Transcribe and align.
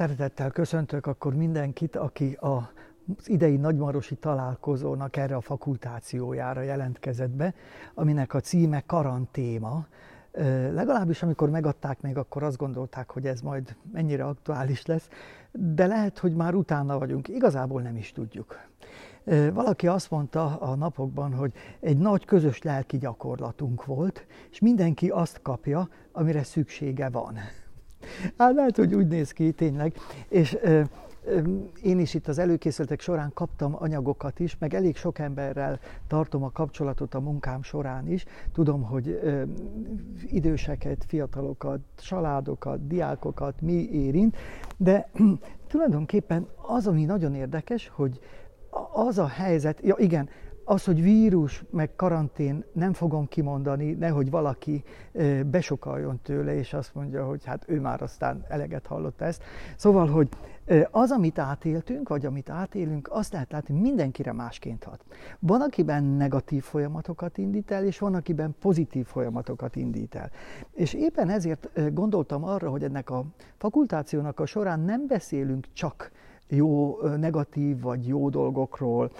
Szeretettel 0.00 0.50
köszöntök 0.50 1.06
akkor 1.06 1.34
mindenkit, 1.34 1.96
aki 1.96 2.32
a 2.32 2.70
az 3.18 3.28
idei 3.28 3.56
nagymarosi 3.56 4.14
találkozónak 4.14 5.16
erre 5.16 5.36
a 5.36 5.40
fakultációjára 5.40 6.60
jelentkezett 6.60 7.30
be, 7.30 7.54
aminek 7.94 8.34
a 8.34 8.40
címe 8.40 8.80
karantéma. 8.86 9.86
Legalábbis 10.72 11.22
amikor 11.22 11.50
megadták 11.50 12.00
még, 12.00 12.16
akkor 12.16 12.42
azt 12.42 12.56
gondolták, 12.56 13.10
hogy 13.10 13.26
ez 13.26 13.40
majd 13.40 13.76
mennyire 13.92 14.24
aktuális 14.24 14.86
lesz, 14.86 15.08
de 15.52 15.86
lehet, 15.86 16.18
hogy 16.18 16.34
már 16.34 16.54
utána 16.54 16.98
vagyunk. 16.98 17.28
Igazából 17.28 17.82
nem 17.82 17.96
is 17.96 18.12
tudjuk. 18.12 18.60
Valaki 19.52 19.86
azt 19.86 20.10
mondta 20.10 20.56
a 20.56 20.74
napokban, 20.74 21.34
hogy 21.34 21.52
egy 21.80 21.98
nagy 21.98 22.24
közös 22.24 22.62
lelki 22.62 22.98
gyakorlatunk 22.98 23.84
volt, 23.84 24.26
és 24.50 24.58
mindenki 24.58 25.08
azt 25.08 25.42
kapja, 25.42 25.88
amire 26.12 26.42
szüksége 26.42 27.08
van. 27.08 27.38
Hát 28.36 28.54
lehet, 28.54 28.76
hogy 28.76 28.94
úgy 28.94 29.06
néz 29.06 29.32
ki 29.32 29.52
tényleg. 29.52 29.94
És 30.28 30.58
én 31.82 31.98
is 31.98 32.14
itt 32.14 32.28
az 32.28 32.38
előkészületek 32.38 33.00
során 33.00 33.30
kaptam 33.34 33.76
anyagokat 33.78 34.38
is, 34.38 34.58
meg 34.58 34.74
elég 34.74 34.96
sok 34.96 35.18
emberrel 35.18 35.78
tartom 36.06 36.42
a 36.42 36.50
kapcsolatot 36.50 37.14
a 37.14 37.20
munkám 37.20 37.62
során 37.62 38.08
is. 38.08 38.24
Tudom, 38.52 38.82
hogy 38.82 39.20
időseket, 40.26 41.04
fiatalokat, 41.08 41.80
családokat, 41.96 42.86
diákokat 42.86 43.60
mi 43.60 43.88
érint, 43.92 44.36
de 44.76 45.08
tulajdonképpen 45.70 46.46
az, 46.56 46.86
ami 46.86 47.04
nagyon 47.04 47.34
érdekes, 47.34 47.90
hogy 47.94 48.20
az 48.92 49.18
a 49.18 49.26
helyzet, 49.26 49.80
ja 49.82 49.94
igen, 49.98 50.28
az, 50.70 50.84
hogy 50.84 51.02
vírus, 51.02 51.64
meg 51.70 51.96
karantén 51.96 52.64
nem 52.72 52.92
fogom 52.92 53.28
kimondani, 53.28 53.92
nehogy 53.92 54.30
valaki 54.30 54.82
besokaljon 55.46 56.20
tőle, 56.22 56.54
és 56.54 56.72
azt 56.72 56.94
mondja, 56.94 57.24
hogy 57.26 57.44
hát 57.44 57.64
ő 57.68 57.80
már 57.80 58.02
aztán 58.02 58.44
eleget 58.48 58.86
hallott 58.86 59.20
ezt. 59.20 59.42
Szóval, 59.76 60.06
hogy 60.06 60.28
az, 60.90 61.10
amit 61.10 61.38
átéltünk, 61.38 62.08
vagy 62.08 62.26
amit 62.26 62.50
átélünk, 62.50 63.08
azt 63.12 63.32
lehet 63.32 63.52
látni, 63.52 63.80
mindenkire 63.80 64.32
másként 64.32 64.84
hat. 64.84 65.04
Van, 65.38 65.60
akiben 65.60 66.04
negatív 66.04 66.62
folyamatokat 66.62 67.38
indít 67.38 67.70
el, 67.70 67.84
és 67.84 67.98
van, 67.98 68.14
akiben 68.14 68.54
pozitív 68.60 69.06
folyamatokat 69.06 69.76
indít 69.76 70.14
el. 70.14 70.30
És 70.72 70.94
éppen 70.94 71.28
ezért 71.28 71.94
gondoltam 71.94 72.44
arra, 72.44 72.70
hogy 72.70 72.82
ennek 72.82 73.10
a 73.10 73.24
fakultációnak 73.56 74.40
a 74.40 74.46
során 74.46 74.80
nem 74.80 75.06
beszélünk 75.06 75.66
csak 75.72 76.10
jó, 76.48 77.00
negatív 77.16 77.80
vagy 77.80 78.08
jó 78.08 78.28
dolgokról, 78.28 79.10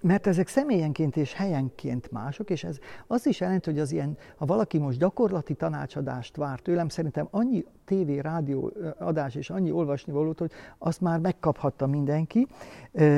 mert 0.00 0.26
ezek 0.26 0.48
személyenként 0.48 1.16
és 1.16 1.32
helyenként 1.32 2.10
mások, 2.10 2.50
és 2.50 2.64
ez 2.64 2.78
azt 3.06 3.26
is 3.26 3.40
jelenti, 3.40 3.70
hogy 3.70 3.78
az 3.78 3.92
ilyen, 3.92 4.16
ha 4.36 4.46
valaki 4.46 4.78
most 4.78 4.98
gyakorlati 4.98 5.54
tanácsadást 5.54 6.36
vár 6.36 6.60
tőlem, 6.60 6.88
szerintem 6.88 7.28
annyi 7.30 7.64
tévé, 7.84 8.18
rádió 8.18 8.72
adás 8.98 9.34
és 9.34 9.50
annyi 9.50 9.70
olvasni 9.70 10.12
valót, 10.12 10.38
hogy 10.38 10.50
azt 10.78 11.00
már 11.00 11.18
megkaphatta 11.18 11.86
mindenki, 11.86 12.46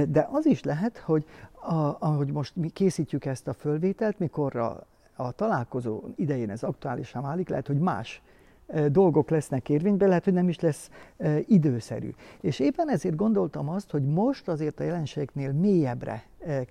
de 0.09 0.29
az 0.31 0.47
is 0.47 0.63
lehet, 0.63 0.99
hogy 0.99 1.25
a, 1.53 1.97
ahogy 1.99 2.33
most 2.33 2.57
mi 2.57 2.69
készítjük 2.69 3.25
ezt 3.25 3.49
a 3.49 3.53
fölvételt, 3.53 4.19
mikor 4.19 4.57
a, 4.57 4.87
a 5.17 5.33
találkozó 5.33 6.03
idején 6.17 6.51
ez 6.51 6.63
aktuálisan 6.63 7.23
válik, 7.23 7.49
lehet, 7.49 7.67
hogy 7.67 7.79
más 7.79 8.23
dolgok 8.89 9.31
lesznek 9.31 9.69
érvényben, 9.69 10.09
lehet, 10.09 10.25
hogy 10.25 10.33
nem 10.33 10.49
is 10.49 10.61
lesz 10.61 10.91
időszerű. 11.47 12.11
És 12.41 12.59
éppen 12.59 12.91
ezért 12.91 13.17
gondoltam 13.17 13.69
azt, 13.69 13.91
hogy 13.91 14.05
most 14.05 14.49
azért 14.49 14.81
a 14.81 14.85
jelenségnél 14.85 15.53
mélyebbre 15.53 16.23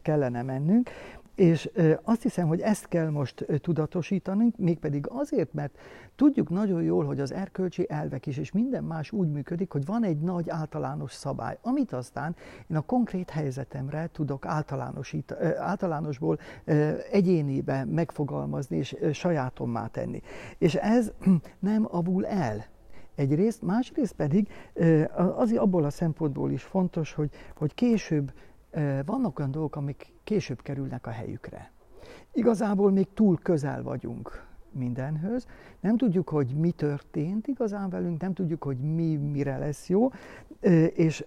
kellene 0.01 0.41
mennünk, 0.41 0.89
és 1.37 1.69
azt 2.03 2.21
hiszem, 2.21 2.47
hogy 2.47 2.61
ezt 2.61 2.87
kell 2.87 3.09
most 3.09 3.45
tudatosítanunk, 3.61 4.57
mégpedig 4.57 5.05
azért, 5.09 5.53
mert 5.53 5.77
tudjuk 6.15 6.49
nagyon 6.49 6.81
jól, 6.81 7.05
hogy 7.05 7.19
az 7.19 7.31
erkölcsi 7.31 7.85
elvek 7.89 8.25
is, 8.25 8.37
és 8.37 8.51
minden 8.51 8.83
más 8.83 9.11
úgy 9.11 9.31
működik, 9.31 9.71
hogy 9.71 9.85
van 9.85 10.03
egy 10.03 10.19
nagy 10.19 10.49
általános 10.49 11.13
szabály, 11.13 11.57
amit 11.61 11.93
aztán 11.93 12.35
én 12.69 12.77
a 12.77 12.81
konkrét 12.81 13.29
helyzetemre 13.29 14.09
tudok 14.11 14.45
általánosít, 14.45 15.31
általánosból 15.57 16.39
egyénibe 17.11 17.85
megfogalmazni 17.85 18.77
és 18.77 18.95
sajátommá 19.13 19.87
tenni. 19.87 20.21
És 20.57 20.75
ez 20.75 21.11
nem 21.59 21.87
avul 21.91 22.25
el 22.25 22.65
egyrészt, 23.15 23.61
másrészt 23.61 24.13
pedig 24.13 24.47
az 25.35 25.51
abból 25.51 25.83
a 25.83 25.89
szempontból 25.89 26.51
is 26.51 26.63
fontos, 26.63 27.13
hogy, 27.13 27.29
hogy 27.55 27.73
később 27.73 28.31
vannak 29.05 29.39
olyan 29.39 29.51
dolgok, 29.51 29.75
amik 29.75 30.13
később 30.23 30.61
kerülnek 30.61 31.07
a 31.07 31.09
helyükre. 31.09 31.71
Igazából 32.31 32.91
még 32.91 33.07
túl 33.13 33.37
közel 33.41 33.83
vagyunk 33.83 34.45
mindenhöz, 34.71 35.47
nem 35.79 35.97
tudjuk, 35.97 36.29
hogy 36.29 36.55
mi 36.55 36.71
történt 36.71 37.47
igazán 37.47 37.89
velünk, 37.89 38.21
nem 38.21 38.33
tudjuk, 38.33 38.63
hogy 38.63 38.77
mi 38.77 39.15
mire 39.15 39.57
lesz 39.57 39.89
jó, 39.89 40.09
és 40.93 41.25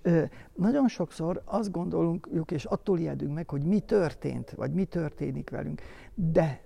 nagyon 0.54 0.88
sokszor 0.88 1.42
azt 1.44 1.70
gondolunk, 1.70 2.28
és 2.50 2.64
attól 2.64 2.98
ijedünk 2.98 3.34
meg, 3.34 3.50
hogy 3.50 3.62
mi 3.62 3.80
történt, 3.80 4.50
vagy 4.50 4.72
mi 4.72 4.84
történik 4.84 5.50
velünk, 5.50 5.80
de 6.14 6.62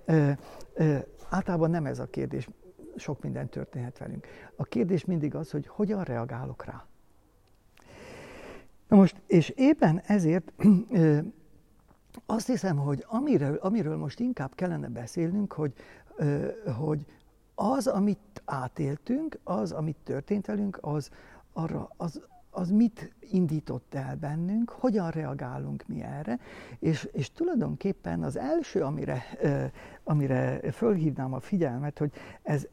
általában 1.28 1.71
nem 1.71 1.87
ez 1.87 1.99
a 1.99 2.06
kérdés, 2.06 2.49
sok 2.97 3.22
minden 3.22 3.49
történhet 3.49 3.99
velünk. 3.99 4.27
A 4.56 4.65
kérdés 4.65 5.05
mindig 5.05 5.34
az, 5.34 5.51
hogy 5.51 5.66
hogyan 5.66 6.03
reagálok 6.03 6.65
rá. 6.65 6.87
Na 8.94 9.00
most, 9.00 9.22
és 9.27 9.49
éppen 9.49 10.03
ezért 10.06 10.53
azt 12.27 12.47
hiszem, 12.47 12.77
hogy 12.77 13.05
amiről, 13.09 13.56
amiről 13.56 13.97
most 13.97 14.21
inkább 14.21 14.55
kellene 14.55 14.88
beszélnünk, 14.88 15.53
hogy, 15.53 15.72
hogy 16.78 17.06
az, 17.54 17.87
amit 17.87 18.43
átéltünk, 18.44 19.38
az, 19.44 19.72
amit 19.72 19.97
történt 20.04 20.47
velünk, 20.47 20.78
az, 20.81 21.10
arra, 21.53 21.91
az, 21.97 22.22
az 22.50 22.71
mit 22.71 23.15
indított 23.21 23.94
el 23.94 24.16
bennünk, 24.16 24.71
hogyan 24.71 25.10
reagálunk 25.10 25.84
mi 25.87 26.03
erre, 26.03 26.38
és, 26.78 27.09
és 27.12 27.33
tulajdonképpen 27.33 28.22
az 28.22 28.37
első, 28.37 28.81
amire, 28.81 29.22
amire 30.04 30.71
fölhívnám 30.72 31.33
a 31.33 31.41
figyelmet, 31.41 31.99
hogy 31.99 32.12
ez, 32.43 32.66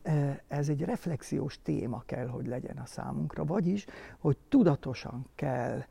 ez 0.47 0.69
egy 0.69 0.81
reflexiós 0.81 1.61
téma 1.61 2.03
kell, 2.05 2.27
hogy 2.27 2.47
legyen 2.47 2.77
a 2.77 2.85
számunkra, 2.85 3.45
vagyis, 3.45 3.85
hogy 4.19 4.37
tudatosan 4.49 5.25
kell 5.35 5.83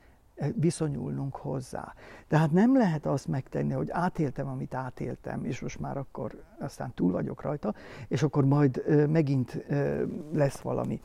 viszonyulnunk 0.55 1.37
hozzá. 1.37 1.95
Tehát 2.29 2.51
nem 2.51 2.77
lehet 2.77 3.07
azt 3.07 3.27
megtenni, 3.27 3.73
hogy 3.73 3.91
átéltem, 3.91 4.49
amit 4.49 4.75
átéltem, 4.75 5.45
és 5.45 5.61
most 5.61 5.81
már 5.81 5.97
akkor 5.97 6.43
aztán 6.59 6.93
túl 6.95 7.13
vagyok 7.13 7.43
rajta, 7.43 7.75
és 8.09 8.23
akkor 8.23 8.45
majd 8.45 8.85
megint 9.09 9.65
lesz 10.33 10.59
valami. 10.59 11.01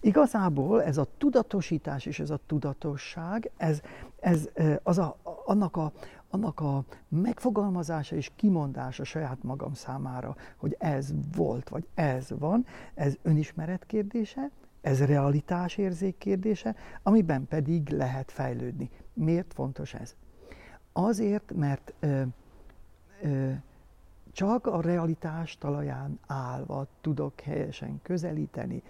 Igazából 0.00 0.82
ez 0.82 0.96
a 0.96 1.06
tudatosítás 1.18 2.06
és 2.06 2.20
ez 2.20 2.30
a 2.30 2.40
tudatosság, 2.46 3.50
ez, 3.56 3.80
ez 4.20 4.48
az 4.82 4.98
a, 4.98 5.16
annak, 5.44 5.76
a, 5.76 5.92
annak 6.30 6.60
a 6.60 6.84
megfogalmazása 7.08 8.16
és 8.16 8.30
kimondása 8.36 9.04
saját 9.04 9.42
magam 9.42 9.74
számára, 9.74 10.36
hogy 10.56 10.76
ez 10.78 11.12
volt, 11.36 11.68
vagy 11.68 11.86
ez 11.94 12.30
van, 12.38 12.66
ez 12.94 13.14
önismeret 13.22 13.86
kérdése, 13.86 14.50
ez 14.88 15.04
realitás 15.04 15.76
érzék 15.76 16.18
kérdése, 16.18 16.76
amiben 17.02 17.46
pedig 17.46 17.88
lehet 17.88 18.30
fejlődni. 18.30 18.90
Miért 19.12 19.52
fontos 19.52 19.94
ez? 19.94 20.16
Azért, 20.92 21.52
mert 21.54 21.94
ö, 22.00 22.22
ö, 23.22 23.50
csak 24.32 24.66
a 24.66 24.80
realitás 24.80 25.58
talaján 25.58 26.18
állva 26.26 26.86
tudok 27.00 27.40
helyesen 27.40 28.00
közelíteni 28.02 28.82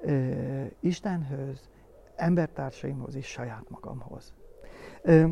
ö, 0.00 0.64
Istenhöz, 0.80 1.68
embertársaimhoz 2.16 3.14
és 3.14 3.26
saját 3.26 3.70
magamhoz. 3.70 4.32
Ö, 5.02 5.28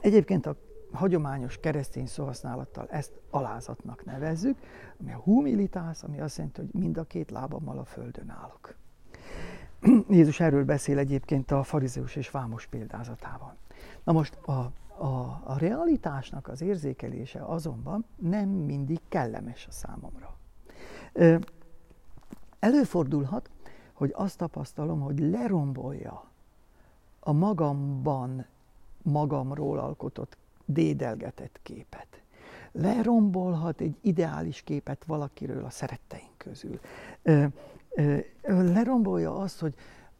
egyébként 0.00 0.46
a 0.46 0.56
hagyományos 0.92 1.58
keresztény 1.58 2.06
szóhasználattal 2.06 2.86
ezt 2.90 3.12
alázatnak 3.30 4.04
nevezzük, 4.04 4.58
ami 5.00 5.12
a 5.12 5.16
humilitás, 5.16 6.02
ami 6.02 6.20
azt 6.20 6.36
jelenti, 6.36 6.60
hogy 6.60 6.80
mind 6.80 6.96
a 6.96 7.04
két 7.04 7.30
lábammal 7.30 7.78
a 7.78 7.84
földön 7.84 8.30
állok. 8.30 8.80
Jézus 10.08 10.40
erről 10.40 10.64
beszél 10.64 10.98
egyébként 10.98 11.50
a 11.50 11.62
farizeus 11.62 12.16
és 12.16 12.30
vámos 12.30 12.66
példázatában. 12.66 13.56
Na 14.04 14.12
most 14.12 14.34
a, 14.34 14.72
a, 15.04 15.42
a 15.44 15.56
realitásnak 15.58 16.48
az 16.48 16.60
érzékelése 16.60 17.44
azonban 17.44 18.04
nem 18.16 18.48
mindig 18.48 19.00
kellemes 19.08 19.66
a 19.66 19.72
számomra. 19.72 20.36
Előfordulhat, 22.58 23.50
hogy 23.92 24.12
azt 24.14 24.38
tapasztalom, 24.38 25.00
hogy 25.00 25.18
lerombolja 25.18 26.24
a 27.20 27.32
magamban 27.32 28.46
magamról 29.02 29.78
alkotott 29.78 30.36
dédelgetett 30.64 31.60
képet. 31.62 32.22
Lerombolhat 32.72 33.80
egy 33.80 33.96
ideális 34.00 34.62
képet 34.62 35.04
valakiről 35.04 35.64
a 35.64 35.70
szeretteink 35.70 36.36
közül 36.36 36.80
lerombolja 38.44 39.36
azt, 39.36 39.60
hogy 39.60 39.74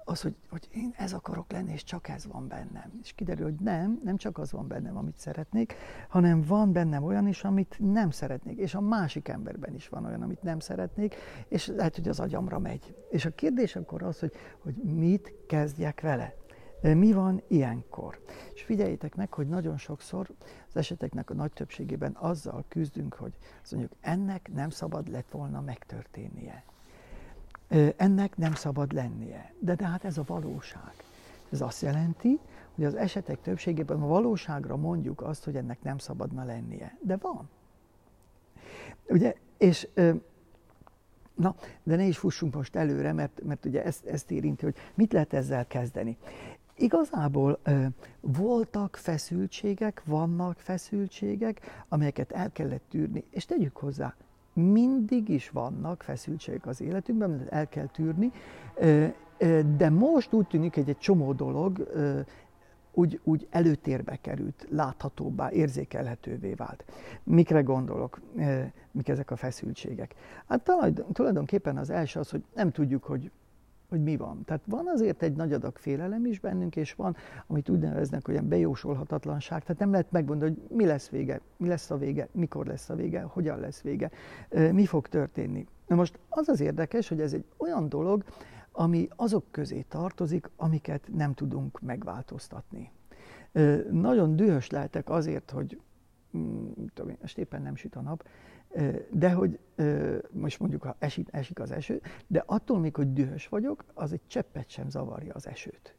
az, 0.04 0.22
hogy, 0.22 0.34
hogy 0.50 0.68
én 0.74 0.94
ez 0.96 1.12
akarok 1.12 1.52
lenni, 1.52 1.72
és 1.72 1.84
csak 1.84 2.08
ez 2.08 2.26
van 2.26 2.48
bennem. 2.48 3.00
És 3.02 3.12
kiderül, 3.12 3.44
hogy 3.44 3.60
nem, 3.60 4.00
nem 4.04 4.16
csak 4.16 4.38
az 4.38 4.52
van 4.52 4.68
bennem, 4.68 4.96
amit 4.96 5.18
szeretnék, 5.18 5.74
hanem 6.08 6.42
van 6.42 6.72
bennem 6.72 7.04
olyan 7.04 7.28
is, 7.28 7.44
amit 7.44 7.76
nem 7.78 8.10
szeretnék. 8.10 8.58
És 8.58 8.74
a 8.74 8.80
másik 8.80 9.28
emberben 9.28 9.74
is 9.74 9.88
van 9.88 10.04
olyan, 10.04 10.22
amit 10.22 10.42
nem 10.42 10.58
szeretnék, 10.58 11.14
és 11.48 11.66
lehet, 11.66 11.94
hogy 11.94 12.08
az 12.08 12.20
agyamra 12.20 12.58
megy. 12.58 12.96
És 13.10 13.24
a 13.24 13.30
kérdés 13.30 13.76
akkor 13.76 14.02
az, 14.02 14.18
hogy, 14.18 14.32
hogy 14.58 14.74
mit 14.74 15.32
kezdjek 15.46 16.00
vele. 16.00 16.34
Mi 16.82 17.12
van 17.12 17.42
ilyenkor? 17.48 18.20
És 18.54 18.62
figyeljétek 18.62 19.14
meg, 19.14 19.32
hogy 19.32 19.48
nagyon 19.48 19.76
sokszor 19.76 20.30
az 20.68 20.76
eseteknek 20.76 21.30
a 21.30 21.34
nagy 21.34 21.52
többségében 21.52 22.16
azzal 22.20 22.64
küzdünk, 22.68 23.14
hogy 23.14 23.32
azt 23.62 23.72
mondjuk, 23.72 23.92
ennek 24.00 24.50
nem 24.54 24.70
szabad 24.70 25.08
lett 25.08 25.30
volna 25.30 25.60
megtörténnie. 25.60 26.64
Ennek 27.96 28.36
nem 28.36 28.54
szabad 28.54 28.92
lennie. 28.92 29.54
De, 29.58 29.74
de 29.74 29.86
hát 29.86 30.04
ez 30.04 30.18
a 30.18 30.24
valóság. 30.26 30.92
Ez 31.50 31.60
azt 31.60 31.82
jelenti, 31.82 32.38
hogy 32.74 32.84
az 32.84 32.94
esetek 32.94 33.40
többségében 33.40 34.02
a 34.02 34.06
valóságra 34.06 34.76
mondjuk 34.76 35.20
azt, 35.20 35.44
hogy 35.44 35.56
ennek 35.56 35.82
nem 35.82 35.98
szabadna 35.98 36.44
lennie. 36.44 36.96
De 37.00 37.16
van. 37.16 37.48
Ugye, 39.08 39.34
és 39.58 39.88
Na, 41.34 41.54
de 41.82 41.96
ne 41.96 42.04
is 42.04 42.18
fussunk 42.18 42.54
most 42.54 42.76
előre, 42.76 43.12
mert, 43.12 43.40
mert 43.44 43.64
ugye 43.64 43.84
ezt, 43.84 44.06
ezt 44.06 44.30
érinti, 44.30 44.64
hogy 44.64 44.76
mit 44.94 45.12
lehet 45.12 45.32
ezzel 45.32 45.66
kezdeni. 45.66 46.16
Igazából 46.76 47.60
voltak 48.20 48.96
feszültségek, 48.96 50.02
vannak 50.04 50.58
feszültségek, 50.58 51.84
amelyeket 51.88 52.32
el 52.32 52.52
kellett 52.52 52.82
tűrni, 52.88 53.24
és 53.30 53.44
tegyük 53.44 53.76
hozzá, 53.76 54.14
mindig 54.52 55.28
is 55.28 55.50
vannak 55.50 56.02
feszültségek 56.02 56.66
az 56.66 56.80
életünkben, 56.80 57.46
el 57.50 57.68
kell 57.68 57.86
tűrni, 57.86 58.32
de 59.76 59.90
most 59.90 60.32
úgy 60.32 60.46
tűnik, 60.46 60.74
hogy 60.74 60.88
egy 60.88 60.98
csomó 60.98 61.32
dolog 61.32 61.92
úgy, 62.94 63.20
úgy 63.24 63.46
előtérbe 63.50 64.18
került, 64.20 64.66
láthatóbbá, 64.70 65.50
érzékelhetővé 65.50 66.52
vált. 66.54 66.84
Mikre 67.22 67.60
gondolok, 67.60 68.20
mik 68.90 69.08
ezek 69.08 69.30
a 69.30 69.36
feszültségek? 69.36 70.14
Hát 70.46 70.70
tulajdonképpen 71.12 71.76
az 71.76 71.90
első 71.90 72.18
az, 72.20 72.30
hogy 72.30 72.44
nem 72.54 72.70
tudjuk, 72.70 73.04
hogy 73.04 73.30
hogy 73.92 74.02
mi 74.02 74.16
van. 74.16 74.44
Tehát 74.44 74.62
van 74.66 74.86
azért 74.86 75.22
egy 75.22 75.36
nagy 75.36 75.52
adag 75.52 75.78
félelem 75.78 76.26
is 76.26 76.40
bennünk, 76.40 76.76
és 76.76 76.94
van, 76.94 77.16
amit 77.46 77.68
úgy 77.68 77.78
neveznek, 77.78 78.24
hogy 78.24 78.34
ilyen 78.34 78.48
bejósolhatatlanság, 78.48 79.62
tehát 79.62 79.80
nem 79.80 79.90
lehet 79.90 80.10
megmondani, 80.10 80.50
hogy 80.50 80.76
mi 80.76 80.84
lesz 80.84 81.08
vége, 81.08 81.40
mi 81.56 81.68
lesz 81.68 81.90
a 81.90 81.96
vége, 81.96 82.28
mikor 82.32 82.66
lesz 82.66 82.88
a 82.88 82.94
vége, 82.94 83.20
hogyan 83.20 83.60
lesz 83.60 83.80
vége, 83.80 84.10
mi 84.72 84.86
fog 84.86 85.08
történni. 85.08 85.66
Na 85.86 85.94
most 85.94 86.18
az 86.28 86.48
az 86.48 86.60
érdekes, 86.60 87.08
hogy 87.08 87.20
ez 87.20 87.32
egy 87.32 87.44
olyan 87.56 87.88
dolog, 87.88 88.24
ami 88.72 89.08
azok 89.16 89.44
közé 89.50 89.80
tartozik, 89.80 90.50
amiket 90.56 91.08
nem 91.14 91.34
tudunk 91.34 91.80
megváltoztatni. 91.80 92.90
Nagyon 93.90 94.36
dühös 94.36 94.70
lehetek 94.70 95.10
azért, 95.10 95.50
hogy 95.50 95.80
mm, 96.36 96.66
tudom 96.94 97.16
most 97.20 97.38
éppen 97.38 97.62
nem 97.62 97.76
süt 97.76 97.96
a 97.96 98.00
nap, 98.00 98.24
de 99.10 99.30
hogy 99.30 99.58
most 100.30 100.60
mondjuk, 100.60 100.82
ha 100.82 100.96
esik, 100.98 101.28
esik 101.30 101.60
az 101.60 101.70
eső, 101.70 102.00
de 102.26 102.42
attól 102.46 102.78
még, 102.78 102.96
hogy 102.96 103.12
dühös 103.12 103.48
vagyok, 103.48 103.84
az 103.94 104.12
egy 104.12 104.26
cseppet 104.26 104.68
sem 104.68 104.90
zavarja 104.90 105.34
az 105.34 105.46
esőt. 105.46 105.94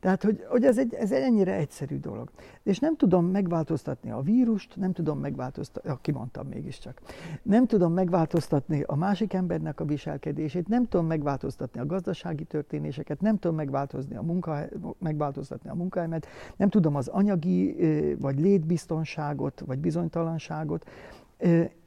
Tehát, 0.00 0.22
hogy, 0.22 0.44
hogy 0.48 0.64
ez, 0.64 0.78
egy, 0.78 0.94
ez 0.94 1.12
egy 1.12 1.22
ennyire 1.22 1.54
egyszerű 1.54 1.98
dolog. 1.98 2.30
És 2.62 2.78
nem 2.78 2.96
tudom 2.96 3.26
megváltoztatni 3.26 4.10
a 4.10 4.20
vírust, 4.20 4.76
nem 4.76 4.92
tudom 4.92 5.18
megváltoztatni, 5.18 5.88
ja, 5.88 5.98
kimondtam 6.00 6.46
mégiscsak, 6.46 7.00
nem 7.42 7.66
tudom 7.66 7.92
megváltoztatni 7.92 8.82
a 8.82 8.96
másik 8.96 9.32
embernek 9.32 9.80
a 9.80 9.84
viselkedését, 9.84 10.68
nem 10.68 10.88
tudom 10.88 11.06
megváltoztatni 11.06 11.80
a 11.80 11.86
gazdasági 11.86 12.44
történéseket, 12.44 13.20
nem 13.20 13.38
tudom 13.38 13.56
megváltozni 13.56 14.16
a 14.16 14.22
munka, 14.22 14.58
megváltoztatni 14.98 15.70
a 15.70 15.74
munkahelyemet, 15.74 16.26
nem 16.56 16.68
tudom 16.68 16.96
az 16.96 17.08
anyagi 17.08 17.76
vagy 18.20 18.40
létbiztonságot, 18.40 19.62
vagy 19.66 19.78
bizonytalanságot, 19.78 20.88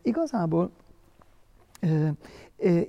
Igazából 0.01 0.71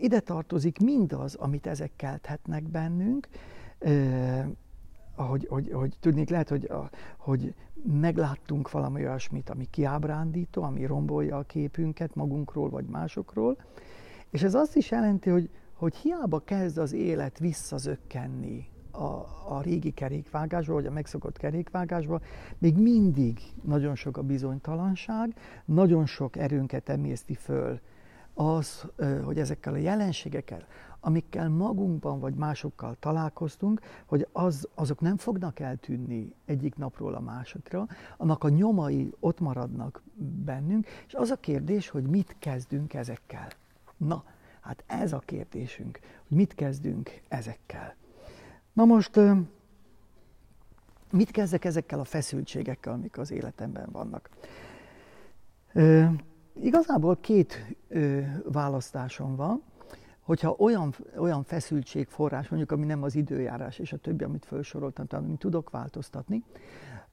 ide 0.01 0.21
tartozik 0.21 0.79
mindaz, 0.79 1.35
amit 1.35 1.67
ezek 1.67 1.91
kelthetnek 1.97 2.63
bennünk, 2.63 3.29
hogy, 5.17 5.47
hogy, 5.51 5.71
hogy 5.73 5.97
tudnék, 6.01 6.29
lehet, 6.29 6.49
hogy, 6.49 6.65
a, 6.65 6.91
hogy 7.17 7.55
megláttunk 7.83 8.71
valami 8.71 9.05
olyasmit, 9.07 9.51
ami 9.51 9.67
kiábrándító, 9.71 10.63
ami 10.63 10.87
rombolja 10.87 11.37
a 11.37 11.43
képünket 11.43 12.15
magunkról 12.15 12.71
vagy 12.71 12.85
másokról, 12.85 13.57
és 14.31 14.43
ez 14.43 14.55
azt 14.55 14.77
is 14.77 14.91
jelenti, 14.91 15.31
hogy, 15.31 15.51
hogy 15.73 15.95
hiába 15.95 16.39
kezd 16.39 16.79
az 16.79 16.93
élet 16.93 17.39
visszazökkenni 17.39 18.69
a, 18.95 19.27
a 19.49 19.61
régi 19.63 19.91
kerékvágásba, 19.91 20.73
vagy 20.73 20.87
a 20.87 20.91
megszokott 20.91 21.37
kerékvágásba, 21.37 22.21
még 22.59 22.77
mindig 22.77 23.41
nagyon 23.63 23.95
sok 23.95 24.17
a 24.17 24.23
bizonytalanság, 24.23 25.35
nagyon 25.65 26.07
sok 26.07 26.37
erőnket 26.37 26.89
emészti 26.89 27.35
föl 27.35 27.81
az, 28.35 28.87
hogy 29.25 29.39
ezekkel 29.39 29.73
a 29.73 29.77
jelenségekkel, 29.77 30.67
amikkel 31.01 31.49
magunkban 31.49 32.21
vagy 32.21 32.35
másokkal 32.35 32.97
találkoztunk, 33.01 33.81
hogy 34.07 34.29
az, 34.33 34.69
azok 34.75 35.01
nem 35.01 35.17
fognak 35.17 35.61
eltűnni 35.61 36.35
egyik 36.45 36.77
napról 36.77 37.15
a 37.15 37.21
másikra, 37.21 37.87
annak 38.17 38.45
a 38.45 38.49
nyomai 38.49 39.13
ott 39.21 39.41
maradnak 39.41 40.03
bennünk, 40.45 40.87
és 41.07 41.15
az 41.15 41.31
a 41.31 41.37
kérdés, 41.37 41.89
hogy 41.89 42.03
mit 42.03 42.37
kezdünk 42.39 42.95
ezekkel. 42.95 43.49
Na, 43.97 44.25
hát 44.61 44.85
ez 44.87 45.13
a 45.13 45.19
kérdésünk, 45.19 45.99
hogy 46.29 46.37
mit 46.37 46.55
kezdünk 46.55 47.21
ezekkel. 47.29 47.95
Na 48.75 48.85
most, 48.85 49.21
mit 51.11 51.31
kezdek 51.31 51.65
ezekkel 51.65 52.01
a 52.01 52.05
feszültségekkel, 52.05 52.93
amik 52.93 53.19
az 53.19 53.31
életemben 53.31 53.89
vannak? 53.93 54.31
Igazából 56.61 57.17
két 57.21 57.77
választásom 58.45 59.37
van, 59.37 59.63
hogyha 60.21 60.55
olyan, 60.59 60.95
olyan 61.17 61.43
feszültségforrás, 61.43 62.49
mondjuk 62.49 62.73
ami 62.73 62.87
nem 62.87 63.03
az 63.03 63.15
időjárás 63.15 63.79
és 63.79 63.93
a 63.93 63.97
többi, 63.97 64.25
amit 64.25 64.45
felsoroltam, 64.45 65.07
amit 65.11 65.39
tudok 65.39 65.71
változtatni, 65.71 66.45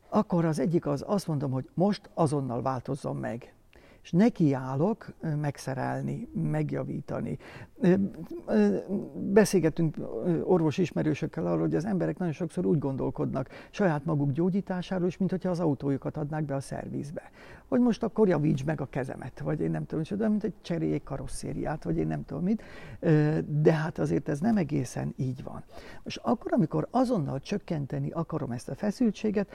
akkor 0.10 0.46
az 0.46 0.60
egyik 0.60 0.86
az 0.86 1.04
azt 1.08 1.28
mondom, 1.28 1.52
hogy 1.52 1.70
most 1.74 2.10
azonnal 2.14 2.62
változzon 2.62 3.16
meg 3.16 3.54
és 4.04 4.12
nekiállok 4.12 5.14
megszerelni, 5.42 6.28
megjavítani. 6.34 7.38
Beszélgetünk 9.14 9.98
orvos 10.44 10.78
ismerősökkel 10.78 11.46
arról, 11.46 11.60
hogy 11.60 11.76
az 11.76 11.86
emberek 11.86 12.18
nagyon 12.18 12.34
sokszor 12.34 12.66
úgy 12.66 12.80
gondolkodnak 12.80 13.50
saját 13.72 14.06
maguk 14.06 14.32
gyógyításáról 14.32 15.08
is, 15.08 15.18
mint 15.18 15.32
hogyha 15.32 15.50
az 15.50 15.60
autójukat 15.60 16.18
adnák 16.18 16.46
be 16.46 16.56
a 16.56 16.60
szervizbe. 16.60 17.32
Hogy 17.68 17.80
most 17.80 18.04
akkor 18.04 18.28
javíts 18.28 18.66
meg 18.66 18.82
a 18.82 18.86
kezemet, 18.90 19.40
vagy 19.40 19.60
én 19.60 19.72
nem 19.72 19.86
tudom, 19.86 20.04
de 20.18 20.28
mint 20.28 20.44
egy 20.44 20.54
cseréljék 20.62 21.04
karosszériát, 21.04 21.84
vagy 21.84 21.98
én 21.98 22.08
nem 22.08 22.26
tudom 22.26 22.44
mit. 22.44 22.64
De 23.48 23.74
hát 23.74 24.00
azért 24.00 24.30
ez 24.30 24.40
nem 24.40 24.58
egészen 24.58 25.14
így 25.16 25.44
van. 25.44 25.64
Most 26.04 26.20
akkor, 26.24 26.54
amikor 26.54 26.88
azonnal 26.92 27.40
csökkenteni 27.40 28.10
akarom 28.10 28.52
ezt 28.52 28.70
a 28.70 28.76
feszültséget, 28.76 29.50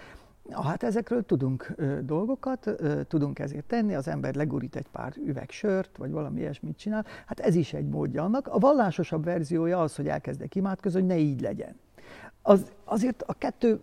Hát 0.51 0.83
ezekről 0.83 1.27
tudunk 1.27 1.73
ö, 1.77 1.99
dolgokat, 2.03 2.67
ö, 2.67 3.03
tudunk 3.03 3.39
ezért 3.39 3.65
tenni, 3.65 3.95
az 3.95 4.09
ember 4.09 4.35
legurít 4.35 4.77
egy 4.77 4.89
pár 4.89 5.13
üveg 5.25 5.51
sört, 5.51 5.97
vagy 5.97 6.11
valami 6.11 6.41
ilyesmit 6.41 6.79
csinál, 6.79 7.05
hát 7.27 7.41
ez 7.41 7.55
is 7.55 7.73
egy 7.73 7.89
módja 7.89 8.23
annak. 8.25 8.47
A 8.47 8.59
vallásosabb 8.59 9.25
verziója 9.25 9.81
az, 9.81 9.97
hogy 9.97 10.09
elkezdek 10.09 10.55
imádkozni, 10.55 10.99
hogy 10.99 11.09
ne 11.09 11.19
így 11.19 11.41
legyen. 11.41 11.77
Az, 12.43 12.73
azért 12.85 13.23
a 13.23 13.33
kettő, 13.33 13.81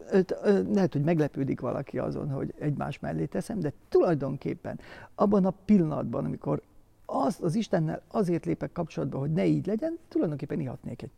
lehet, 0.74 0.94
hogy 0.94 1.04
meglepődik 1.04 1.60
valaki 1.60 2.00
azon, 2.00 2.30
hogy 2.30 2.54
egymás 2.60 3.00
mellé 3.00 3.26
teszem, 3.26 3.60
de 3.60 3.74
tulajdonképpen 3.90 4.80
abban 5.16 5.46
a 5.46 5.54
pillanatban, 5.66 6.26
amikor 6.26 6.62
az, 7.06 7.38
az 7.42 7.56
Istennel 7.56 8.02
azért 8.08 8.46
lépek 8.46 8.72
kapcsolatba, 8.72 9.18
hogy 9.20 9.32
ne 9.32 9.46
így 9.46 9.66
legyen, 9.66 9.98
tulajdonképpen 10.08 10.60
ihatnék 10.60 11.02
egy, 11.02 11.12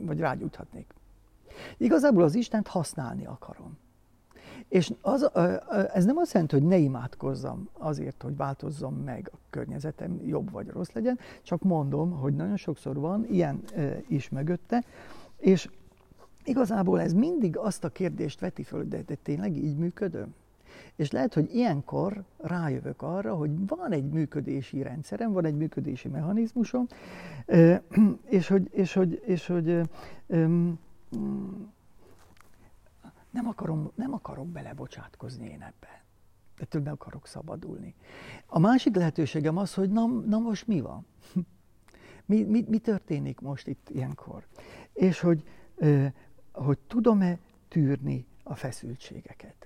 vagy 0.00 0.18
rágyújthatnék. 0.18 0.94
Igazából 1.76 2.22
az 2.22 2.34
Istent 2.34 2.66
használni 2.66 3.26
akarom. 3.26 3.78
És 4.68 4.92
az, 5.00 5.30
ez 5.92 6.04
nem 6.04 6.16
azt 6.16 6.32
jelenti, 6.32 6.54
hogy 6.54 6.66
ne 6.66 6.76
imádkozzam 6.76 7.68
azért, 7.72 8.22
hogy 8.22 8.36
változzon 8.36 8.92
meg 8.92 9.30
a 9.32 9.36
környezetem, 9.50 10.20
jobb 10.24 10.50
vagy 10.50 10.68
rossz 10.68 10.90
legyen, 10.92 11.18
csak 11.42 11.62
mondom, 11.62 12.10
hogy 12.10 12.34
nagyon 12.34 12.56
sokszor 12.56 12.96
van 12.96 13.26
ilyen 13.30 13.62
is 14.08 14.28
mögötte, 14.28 14.84
és 15.36 15.68
igazából 16.44 17.00
ez 17.00 17.12
mindig 17.12 17.56
azt 17.56 17.84
a 17.84 17.88
kérdést 17.88 18.40
veti 18.40 18.62
föl, 18.62 18.84
de, 18.84 19.02
de 19.06 19.14
tényleg 19.14 19.56
így 19.56 19.76
működöm? 19.76 20.34
És 20.96 21.10
lehet, 21.10 21.34
hogy 21.34 21.54
ilyenkor 21.54 22.22
rájövök 22.36 23.02
arra, 23.02 23.34
hogy 23.34 23.66
van 23.66 23.92
egy 23.92 24.08
működési 24.08 24.82
rendszerem, 24.82 25.32
van 25.32 25.44
egy 25.44 25.56
működési 25.56 26.08
mechanizmusom, 26.08 26.86
és 28.24 28.48
hogy, 28.48 28.68
és 28.72 28.92
hogy, 28.92 29.22
és 29.24 29.46
hogy 29.46 29.80
nem, 33.36 33.48
akarom, 33.48 33.90
nem 33.94 34.12
akarok 34.12 34.46
belebocsátkozni 34.46 35.48
én 35.48 35.62
ebbe. 35.62 36.04
Ettől 36.58 36.82
meg 36.82 36.92
akarok 36.92 37.26
szabadulni. 37.26 37.94
A 38.46 38.58
másik 38.58 38.94
lehetőségem 38.94 39.56
az, 39.56 39.74
hogy 39.74 39.90
na, 39.90 40.06
na 40.06 40.38
most 40.38 40.66
mi 40.66 40.80
van? 40.80 41.06
Mi, 42.28 42.42
mi, 42.42 42.64
mi 42.68 42.78
történik 42.78 43.40
most 43.40 43.66
itt 43.66 43.90
ilyenkor? 43.90 44.46
És 44.92 45.20
hogy 45.20 45.44
hogy 46.52 46.78
tudom-e 46.78 47.38
tűrni 47.68 48.26
a 48.42 48.54
feszültségeket. 48.54 49.65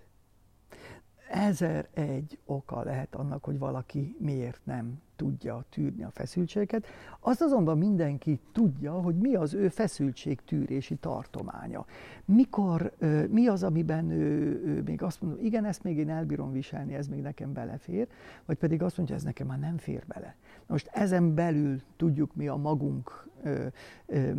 Ezer 1.30 1.88
egy 1.94 2.38
oka 2.44 2.82
lehet 2.82 3.14
annak, 3.14 3.44
hogy 3.44 3.58
valaki 3.58 4.16
miért 4.18 4.60
nem 4.64 5.00
tudja 5.16 5.64
tűrni 5.68 6.02
a 6.02 6.10
feszültségeket. 6.10 6.86
Azt 7.20 7.40
azonban 7.40 7.78
mindenki 7.78 8.40
tudja, 8.52 8.92
hogy 8.92 9.16
mi 9.18 9.34
az 9.34 9.54
ő 9.54 9.68
feszültségtűrési 9.68 10.94
tartománya. 10.94 11.86
Mikor, 12.24 12.92
mi 13.28 13.46
az, 13.46 13.62
amiben 13.62 14.10
ő, 14.10 14.62
ő 14.64 14.82
még 14.82 15.02
azt 15.02 15.22
mondja, 15.22 15.42
igen, 15.42 15.64
ezt 15.64 15.82
még 15.82 15.96
én 15.98 16.10
elbírom 16.10 16.52
viselni, 16.52 16.94
ez 16.94 17.08
még 17.08 17.20
nekem 17.20 17.52
belefér, 17.52 18.08
vagy 18.44 18.56
pedig 18.56 18.82
azt 18.82 18.96
mondja, 18.96 19.14
ez 19.14 19.22
nekem 19.22 19.46
már 19.46 19.58
nem 19.58 19.76
fér 19.76 20.04
bele. 20.06 20.36
Most 20.66 20.88
ezen 20.92 21.34
belül 21.34 21.80
tudjuk 21.96 22.34
mi 22.34 22.48
a 22.48 22.56
magunk 22.56 23.28
ö, 23.42 23.66
ö, 24.06 24.30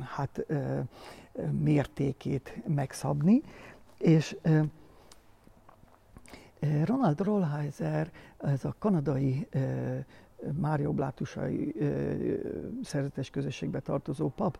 hát, 0.00 0.44
ö, 0.46 0.80
mértékét 1.60 2.62
megszabni, 2.66 3.42
és 3.98 4.36
ö, 4.42 4.60
Ronald 6.84 7.20
Rollheiser, 7.20 8.12
ez 8.38 8.64
a 8.64 8.74
kanadai 8.78 9.48
Mária 10.60 10.88
Oblátusai 10.88 11.74
szerzetes 12.84 13.30
közösségbe 13.30 13.80
tartozó 13.80 14.28
pap 14.28 14.58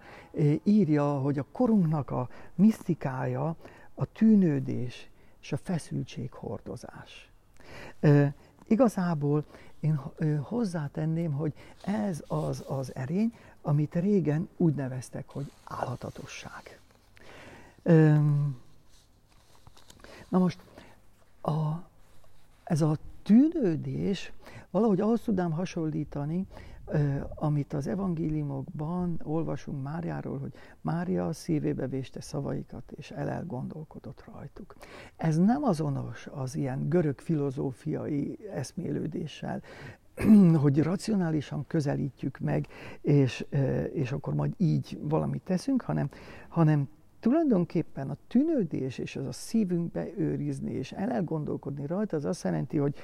írja, 0.62 1.18
hogy 1.18 1.38
a 1.38 1.46
korunknak 1.52 2.10
a 2.10 2.28
misztikája 2.54 3.56
a 3.94 4.04
tűnődés 4.04 5.08
és 5.40 5.52
a 5.52 5.56
feszültség 5.56 6.32
hordozás. 6.32 7.30
Igazából 8.66 9.44
én 9.80 10.00
hozzátenném, 10.42 11.32
hogy 11.32 11.52
ez 11.84 12.22
az 12.26 12.64
az 12.68 12.94
erény, 12.94 13.34
amit 13.62 13.94
régen 13.94 14.48
úgy 14.56 14.74
neveztek, 14.74 15.28
hogy 15.28 15.52
álhatatosság. 15.64 16.80
Na 20.28 20.38
most 20.38 20.60
a, 21.40 21.88
ez 22.68 22.80
a 22.80 22.96
tűnődés 23.22 24.32
valahogy 24.70 25.00
ahhoz 25.00 25.20
tudnám 25.20 25.50
hasonlítani, 25.50 26.46
amit 27.34 27.72
az 27.72 27.87
evangéliumokban 27.87 29.20
olvasunk 29.25 29.82
Máriáról, 29.82 30.38
hogy 30.38 30.52
Mária 30.80 31.32
szívébe 31.32 31.87
véste 31.87 32.20
szavaikat, 32.20 32.92
és 32.96 33.10
el 33.10 33.44
gondolkodott 33.46 34.25
rajtuk. 34.32 34.76
Ez 35.16 35.38
nem 35.38 35.62
azonos 35.62 36.26
az 36.26 36.56
ilyen 36.56 36.88
görög 36.88 37.18
filozófiai 37.18 38.38
eszmélődéssel, 38.54 39.62
hogy 40.62 40.82
racionálisan 40.82 41.66
közelítjük 41.66 42.38
meg, 42.38 42.66
és, 43.00 43.46
és 43.92 44.12
akkor 44.12 44.34
majd 44.34 44.54
így 44.56 44.98
valamit 45.02 45.42
teszünk, 45.42 45.82
hanem, 45.82 46.08
hanem 46.48 46.88
tulajdonképpen 47.20 48.10
a 48.10 48.16
tűnődés 48.26 48.98
és 48.98 49.16
az 49.16 49.26
a 49.26 49.32
szívünkbe 49.32 50.06
őrizni 50.16 50.72
és 50.72 50.92
elgondolkodni 50.92 51.87
rajta, 51.87 52.16
az 52.16 52.25
azt 52.25 52.44
jelenti, 52.44 52.76
hogy 52.76 52.94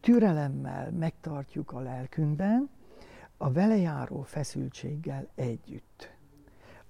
türelemmel 0.00 0.90
megtartjuk 0.90 1.72
a 1.72 1.80
lelkünkben, 1.80 2.68
a 3.36 3.52
vele 3.52 3.76
járó 3.76 4.22
feszültséggel 4.22 5.28
együtt. 5.34 6.16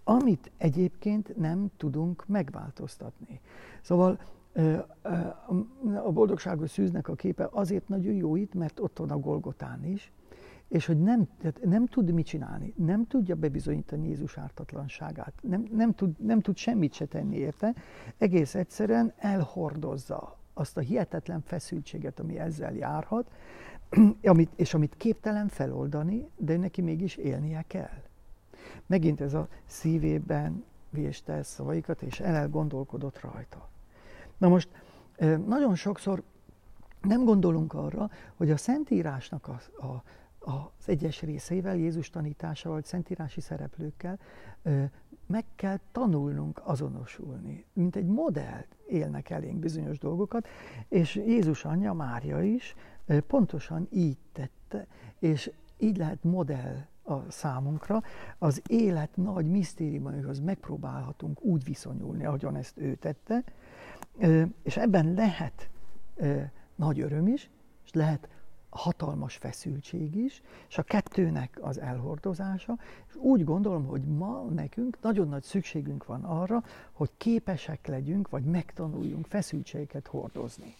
Amit 0.04 0.50
egyébként 0.56 1.36
nem 1.36 1.70
tudunk 1.76 2.26
megváltoztatni. 2.26 3.40
Szóval 3.82 4.20
a 6.04 6.12
boldogságos 6.12 6.70
szűznek 6.70 7.08
a 7.08 7.14
képe 7.14 7.48
azért 7.50 7.88
nagyon 7.88 8.14
jó 8.14 8.36
itt, 8.36 8.54
mert 8.54 8.80
ott 8.80 8.98
van 8.98 9.10
a 9.10 9.18
Golgotán 9.18 9.84
is, 9.84 10.12
és 10.68 10.86
hogy 10.86 11.00
nem, 11.00 11.28
tehát 11.38 11.60
nem 11.64 11.86
tud 11.86 12.10
mit 12.12 12.26
csinálni, 12.26 12.72
nem 12.76 13.06
tudja 13.06 13.34
bebizonyítani 13.34 14.06
Jézus 14.06 14.38
ártatlanságát, 14.38 15.32
nem, 15.40 15.68
nem, 15.72 15.94
tud, 15.94 16.18
nem 16.18 16.40
tud 16.40 16.56
semmit 16.56 16.92
se 16.92 17.04
tenni 17.04 17.36
érte, 17.36 17.74
egész 18.18 18.54
egyszerűen 18.54 19.12
elhordozza 19.16 20.36
azt 20.54 20.76
a 20.76 20.80
hihetetlen 20.80 21.42
feszültséget, 21.44 22.20
ami 22.20 22.38
ezzel 22.38 22.74
járhat, 22.74 23.30
amit, 24.22 24.50
és 24.56 24.74
amit 24.74 24.94
képtelen 24.96 25.48
feloldani, 25.48 26.28
de 26.36 26.56
neki 26.56 26.80
mégis 26.80 27.16
élnie 27.16 27.64
kell. 27.66 28.02
Megint 28.86 29.20
ez 29.20 29.34
a 29.34 29.48
szívében 29.64 30.64
véste 30.90 31.42
szavaikat, 31.42 32.02
és 32.02 32.20
elgondolkodott 32.20 33.20
rajta. 33.20 33.68
Na 34.38 34.48
most 34.48 34.68
nagyon 35.46 35.74
sokszor 35.74 36.22
nem 37.02 37.24
gondolunk 37.24 37.74
arra, 37.74 38.10
hogy 38.36 38.50
a 38.50 38.56
Szentírásnak 38.56 39.48
a, 39.48 39.86
a, 39.86 40.02
az 40.48 40.88
egyes 40.88 41.22
részeivel, 41.22 41.76
Jézus 41.76 42.10
tanításával, 42.10 42.82
szentírási 42.82 43.40
szereplőkkel 43.40 44.18
meg 45.26 45.44
kell 45.54 45.78
tanulnunk 45.92 46.60
azonosulni. 46.64 47.64
Mint 47.72 47.96
egy 47.96 48.06
modellt 48.06 48.76
élnek 48.86 49.30
elénk 49.30 49.58
bizonyos 49.58 49.98
dolgokat, 49.98 50.48
és 50.88 51.14
Jézus 51.14 51.64
anyja, 51.64 51.92
Mária 51.92 52.42
is 52.42 52.74
pontosan 53.26 53.88
így 53.90 54.18
tette, 54.32 54.86
és 55.18 55.50
így 55.78 55.96
lehet 55.96 56.24
modell 56.24 56.86
a 57.02 57.30
számunkra, 57.30 58.02
az 58.38 58.62
élet 58.66 59.16
nagy 59.16 59.50
misztériumaihoz 59.50 60.40
megpróbálhatunk 60.40 61.42
úgy 61.42 61.64
viszonyulni, 61.64 62.24
ahogyan 62.24 62.56
ezt 62.56 62.78
ő 62.78 62.94
tette, 62.94 63.44
és 64.62 64.76
ebben 64.76 65.14
lehet 65.14 65.70
nagy 66.74 67.00
öröm 67.00 67.26
is, 67.26 67.50
és 67.84 67.92
lehet 67.92 68.28
hatalmas 68.70 69.36
feszültség 69.36 70.16
is, 70.16 70.42
és 70.68 70.78
a 70.78 70.82
kettőnek 70.82 71.58
az 71.60 71.78
elhordozása, 71.78 72.78
és 73.08 73.14
úgy 73.14 73.44
gondolom, 73.44 73.86
hogy 73.86 74.02
ma 74.02 74.42
nekünk 74.54 74.98
nagyon 75.00 75.28
nagy 75.28 75.42
szükségünk 75.42 76.06
van 76.06 76.24
arra, 76.24 76.62
hogy 76.92 77.10
képesek 77.16 77.86
legyünk, 77.86 78.28
vagy 78.28 78.44
megtanuljunk 78.44 79.26
feszültségeket 79.26 80.06
hordozni. 80.06 80.74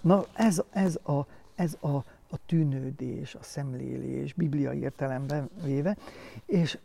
Na 0.00 0.26
ez, 0.32 0.62
ez, 0.70 0.96
a, 0.96 1.26
ez 1.54 1.76
a, 1.80 1.96
a 2.30 2.36
tűnődés, 2.46 3.34
a 3.34 3.42
szemlélés, 3.42 4.32
bibliai 4.32 4.78
értelemben 4.78 5.50
véve, 5.62 5.96
és 6.46 6.78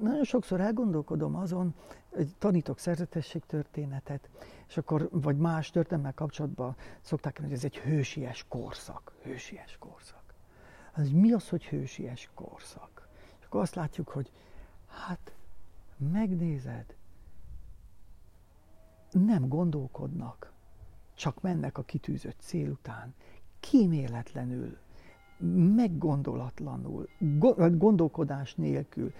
nagyon 0.00 0.24
sokszor 0.24 0.60
elgondolkodom 0.60 1.36
azon, 1.36 1.74
hogy 2.10 2.28
tanítok 2.38 2.78
szerzetességtörténetet, 2.78 4.28
és 4.68 4.76
akkor, 4.76 5.08
vagy 5.12 5.36
más 5.36 5.70
történelmmel 5.70 6.14
kapcsolatban 6.14 6.76
szokták 7.00 7.40
hogy 7.40 7.52
ez 7.52 7.64
egy 7.64 7.76
hősies 7.76 8.44
korszak. 8.48 9.12
Hősies 9.22 9.76
korszak. 9.78 10.34
Az 10.94 11.10
mi 11.10 11.32
az, 11.32 11.48
hogy 11.48 11.64
hősies 11.64 12.30
korszak? 12.34 13.08
És 13.40 13.46
akkor 13.46 13.60
azt 13.60 13.74
látjuk, 13.74 14.08
hogy 14.08 14.30
hát 14.86 15.32
megnézed, 15.96 16.96
nem 19.10 19.48
gondolkodnak, 19.48 20.52
csak 21.14 21.40
mennek 21.40 21.78
a 21.78 21.82
kitűzött 21.82 22.40
cél 22.40 22.70
után, 22.70 23.14
kíméletlenül, 23.60 24.78
meggondolatlanul, 25.76 27.08
gondolkodás 27.76 28.54
nélkül 28.54 29.12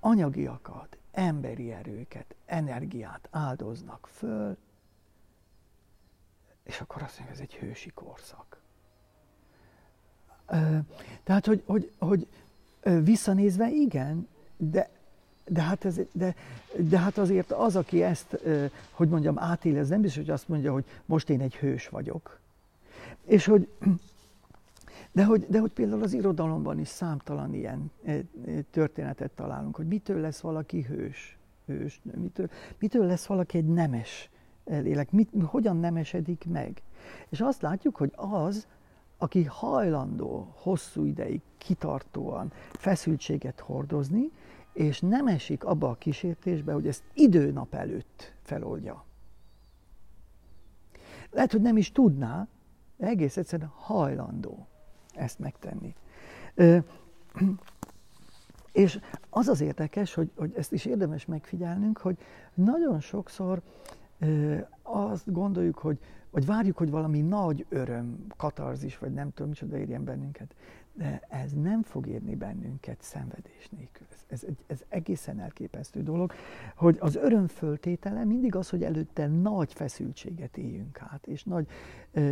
anyagiakat, 0.00 0.98
emberi 1.12 1.72
erőket, 1.72 2.34
energiát 2.46 3.28
áldoznak 3.30 4.06
föl, 4.06 4.56
és 6.66 6.80
akkor 6.80 7.02
azt 7.02 7.18
mondja, 7.18 7.36
ez 7.36 7.40
egy 7.40 7.54
hősi 7.54 7.90
korszak. 7.90 8.60
Tehát, 11.24 11.46
hogy, 11.46 11.62
hogy, 11.66 11.90
hogy 11.98 12.26
visszanézve 13.02 13.70
igen, 13.70 14.28
de, 14.56 14.88
de, 15.46 15.62
hát 15.62 15.84
ez, 15.84 16.00
de, 16.12 16.34
de 16.76 16.98
hát 16.98 17.18
azért 17.18 17.52
az, 17.52 17.76
aki 17.76 18.02
ezt, 18.02 18.38
hogy 18.90 19.08
mondjam, 19.08 19.38
átél, 19.38 19.78
ez 19.78 19.88
nem 19.88 20.00
biztos, 20.00 20.22
hogy 20.22 20.32
azt 20.32 20.48
mondja, 20.48 20.72
hogy 20.72 20.84
most 21.04 21.30
én 21.30 21.40
egy 21.40 21.56
hős 21.56 21.88
vagyok. 21.88 22.38
És 23.24 23.44
hogy, 23.44 23.68
de 25.12 25.24
hogy, 25.24 25.46
de 25.48 25.58
hogy 25.58 25.70
például 25.70 26.02
az 26.02 26.12
irodalomban 26.12 26.78
is 26.78 26.88
számtalan 26.88 27.54
ilyen 27.54 27.90
történetet 28.70 29.30
találunk, 29.30 29.76
hogy 29.76 29.86
mitől 29.86 30.20
lesz 30.20 30.40
valaki 30.40 30.82
hős, 30.82 31.36
hős 31.66 32.00
mitől, 32.14 32.50
mitől 32.78 33.06
lesz 33.06 33.26
valaki 33.26 33.58
egy 33.58 33.66
nemes 33.66 34.28
lélek, 34.66 35.10
mit, 35.10 35.30
hogyan 35.44 35.76
nemesedik 35.76 36.44
meg. 36.48 36.82
És 37.28 37.40
azt 37.40 37.62
látjuk, 37.62 37.96
hogy 37.96 38.12
az, 38.16 38.66
aki 39.18 39.44
hajlandó 39.44 40.52
hosszú 40.54 41.04
ideig 41.04 41.40
kitartóan 41.58 42.52
feszültséget 42.72 43.60
hordozni, 43.60 44.30
és 44.72 45.00
nem 45.00 45.26
esik 45.26 45.64
abba 45.64 45.88
a 45.88 45.94
kísértésbe, 45.94 46.72
hogy 46.72 46.86
ezt 46.86 47.02
időnap 47.14 47.74
előtt 47.74 48.34
feloldja. 48.42 49.04
Lehet, 51.30 51.52
hogy 51.52 51.60
nem 51.62 51.76
is 51.76 51.92
tudná, 51.92 52.48
de 52.96 53.06
egész 53.06 53.36
egyszerűen 53.36 53.72
hajlandó 53.74 54.66
ezt 55.14 55.38
megtenni. 55.38 55.94
Ö, 56.54 56.78
és 58.72 59.00
az 59.30 59.48
az 59.48 59.60
érdekes, 59.60 60.14
hogy, 60.14 60.30
hogy 60.36 60.52
ezt 60.56 60.72
is 60.72 60.84
érdemes 60.84 61.26
megfigyelnünk, 61.26 61.98
hogy 61.98 62.18
nagyon 62.54 63.00
sokszor 63.00 63.62
azt 64.82 65.32
gondoljuk, 65.32 65.78
hogy, 65.78 65.98
vagy 66.30 66.46
várjuk, 66.46 66.76
hogy 66.76 66.90
valami 66.90 67.20
nagy 67.20 67.66
öröm, 67.68 68.26
katarzis, 68.36 68.98
vagy 68.98 69.12
nem 69.12 69.32
tudom, 69.32 69.48
micsoda 69.48 69.78
érjen 69.78 70.04
bennünket. 70.04 70.54
De 70.92 71.20
ez 71.28 71.52
nem 71.52 71.82
fog 71.82 72.06
érni 72.06 72.34
bennünket 72.34 73.02
szenvedés 73.02 73.68
nélkül. 73.68 74.06
Ez, 74.28 74.44
ez, 74.44 74.54
ez 74.66 74.84
egészen 74.88 75.40
elképesztő 75.40 76.02
dolog, 76.02 76.32
hogy 76.76 76.96
az 77.00 77.16
öröm 77.16 77.46
föltétele 77.46 78.24
mindig 78.24 78.54
az, 78.54 78.70
hogy 78.70 78.82
előtte 78.82 79.26
nagy 79.26 79.72
feszültséget 79.72 80.56
éljünk 80.56 81.00
át, 81.00 81.26
és 81.26 81.44
nagy, 81.44 81.66
ö, 82.12 82.30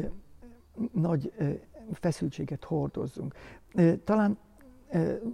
nagy 0.93 1.33
ö, 1.37 1.50
feszültséget 1.93 2.64
hordozzunk. 2.64 3.35
Ö, 3.75 3.97
talán 3.97 4.38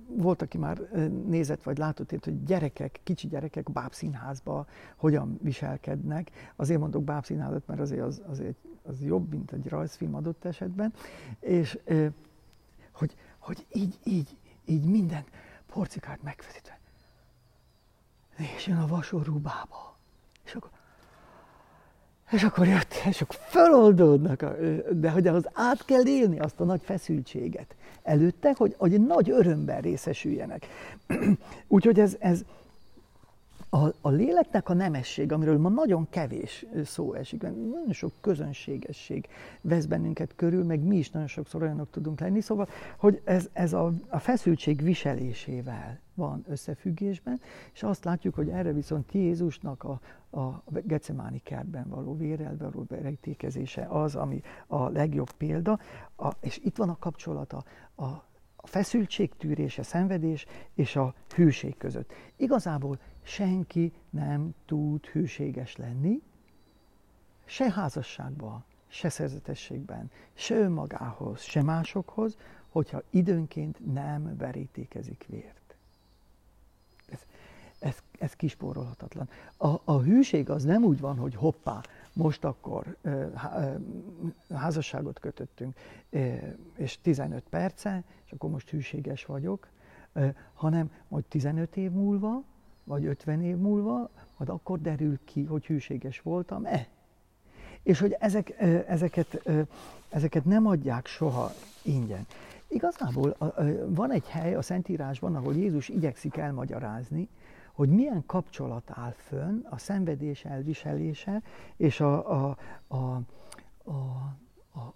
volt, 0.06 0.42
aki 0.42 0.58
már 0.58 0.78
nézett 1.26 1.62
vagy 1.62 1.78
látott 1.78 2.12
itt, 2.12 2.24
hogy 2.24 2.44
gyerekek, 2.44 3.00
kicsi 3.02 3.28
gyerekek 3.28 3.70
bábszínházba 3.72 4.66
hogyan 4.96 5.38
viselkednek. 5.42 6.30
Azért 6.56 6.80
mondok 6.80 7.04
bábszínházat, 7.04 7.66
mert 7.66 7.80
azért 7.80 8.02
az, 8.02 8.22
azért 8.26 8.56
az 8.82 9.02
jobb, 9.02 9.30
mint 9.30 9.52
egy 9.52 9.68
rajzfilm 9.68 10.14
adott 10.14 10.44
esetben. 10.44 10.92
És 11.40 11.78
hogy, 12.92 13.16
hogy 13.38 13.66
így, 13.72 13.98
így, 14.04 14.36
így 14.64 14.84
minden 14.84 15.24
porcikát 15.66 16.22
megfeszítve. 16.22 16.78
És 18.56 18.66
jön 18.66 18.78
a 18.78 18.86
vasorú 18.86 19.38
bába. 19.38 19.96
És 20.44 20.54
akkor 20.54 20.70
és 22.30 22.42
akkor 22.42 22.66
jött, 22.66 22.94
és 23.08 23.20
akkor 23.20 23.37
feloldódnak, 23.40 24.44
de 24.92 25.10
hogy 25.10 25.26
az 25.26 25.49
át 25.52 25.84
kell 25.84 26.06
élni 26.06 26.38
azt 26.38 26.60
a 26.60 26.64
nagy 26.64 26.80
feszültséget 26.84 27.75
előtte, 28.02 28.54
hogy, 28.56 28.75
hogy 28.78 29.00
nagy 29.00 29.30
örömben 29.30 29.80
részesüljenek. 29.80 30.66
Úgyhogy 31.68 32.00
ez, 32.00 32.16
ez 32.18 32.40
a, 33.72 33.86
a 34.00 34.10
léleknek 34.10 34.68
a 34.68 34.74
nemesség, 34.74 35.32
amiről 35.32 35.58
ma 35.58 35.68
nagyon 35.68 36.08
kevés 36.08 36.66
szó 36.84 37.12
esik, 37.12 37.42
nagyon 37.42 37.92
sok 37.92 38.12
közönségesség 38.20 39.28
vesz 39.60 39.84
bennünket 39.84 40.34
körül, 40.36 40.64
meg 40.64 40.80
mi 40.80 40.96
is 40.96 41.10
nagyon 41.10 41.28
sokszor 41.28 41.62
olyanok 41.62 41.90
tudunk 41.90 42.20
lenni, 42.20 42.40
szóval, 42.40 42.68
hogy 42.96 43.20
ez, 43.24 43.48
ez 43.52 43.72
a, 43.72 43.92
a 44.08 44.18
feszültség 44.18 44.82
viselésével 44.82 46.00
van 46.14 46.44
összefüggésben, 46.48 47.40
és 47.72 47.82
azt 47.82 48.04
látjuk, 48.04 48.34
hogy 48.34 48.48
erre 48.48 48.72
viszont 48.72 49.12
Jézusnak 49.12 49.84
a, 49.84 50.00
a 50.40 50.62
Gecemáni 50.84 51.38
kertben 51.38 51.88
való 51.88 52.16
vérel 52.16 52.56
való 52.58 52.86
rejtékezése 52.88 53.86
az, 53.88 54.14
ami 54.14 54.42
a 54.66 54.88
legjobb 54.88 55.30
példa, 55.30 55.78
a, 56.16 56.30
és 56.40 56.60
itt 56.64 56.76
van 56.76 56.88
a 56.88 56.98
kapcsolata 56.98 57.64
a, 57.94 58.04
a 58.62 58.66
feszültségtűrés, 58.66 59.78
a 59.78 59.82
szenvedés 59.82 60.46
és 60.74 60.96
a 60.96 61.14
hűség 61.34 61.76
között. 61.76 62.12
Igazából 62.36 62.98
senki 63.22 63.92
nem 64.10 64.54
tud 64.64 65.06
hűséges 65.06 65.76
lenni, 65.76 66.22
se 67.44 67.70
házasságban, 67.70 68.64
se 68.88 69.08
szerzetességben, 69.08 70.10
se 70.32 70.54
önmagához, 70.54 71.40
se 71.40 71.62
másokhoz, 71.62 72.36
hogyha 72.68 73.02
időnként 73.10 73.92
nem 73.92 74.36
verítékezik 74.36 75.26
vért 75.28 75.60
ez, 77.80 77.98
ez 78.18 78.32
kispórolhatatlan. 78.32 79.28
A, 79.56 79.68
a 79.84 80.00
hűség 80.00 80.50
az 80.50 80.64
nem 80.64 80.84
úgy 80.84 81.00
van, 81.00 81.16
hogy 81.16 81.34
hoppá, 81.34 81.80
most 82.12 82.44
akkor 82.44 82.96
házasságot 84.48 85.18
kötöttünk, 85.18 85.76
és 86.76 87.00
15 87.02 87.42
perce, 87.50 88.04
és 88.24 88.32
akkor 88.32 88.50
most 88.50 88.70
hűséges 88.70 89.24
vagyok, 89.24 89.68
hanem 90.54 90.90
majd 91.08 91.24
15 91.24 91.76
év 91.76 91.90
múlva, 91.90 92.42
vagy 92.90 93.04
50 93.04 93.42
év 93.42 93.56
múlva, 93.56 94.11
majd 94.37 94.50
akkor 94.50 94.80
derül 94.80 95.18
ki, 95.25 95.44
hogy 95.44 95.66
hűséges 95.66 96.20
voltam-e. 96.20 96.88
És 97.82 98.00
hogy 98.00 98.16
ezek, 98.18 98.61
ezeket, 98.88 99.49
ezeket 100.09 100.44
nem 100.44 100.66
adják 100.66 101.06
soha 101.06 101.52
ingyen. 101.82 102.26
Igazából 102.68 103.37
van 103.87 104.11
egy 104.11 104.28
hely 104.28 104.54
a 104.54 104.62
Szentírásban, 104.62 105.37
ahol 105.37 105.54
Jézus 105.54 105.88
igyekszik 105.88 106.37
elmagyarázni, 106.37 107.28
hogy 107.73 107.88
milyen 107.88 108.23
kapcsolat 108.26 108.90
áll 108.94 109.14
fönn 109.16 109.64
a 109.68 109.78
szenvedés 109.78 110.44
elviselése 110.44 111.42
és 111.76 112.00
a, 112.00 112.30
a, 112.30 112.56
a, 112.87 112.97
a, 112.97 113.90
a, 114.73 114.94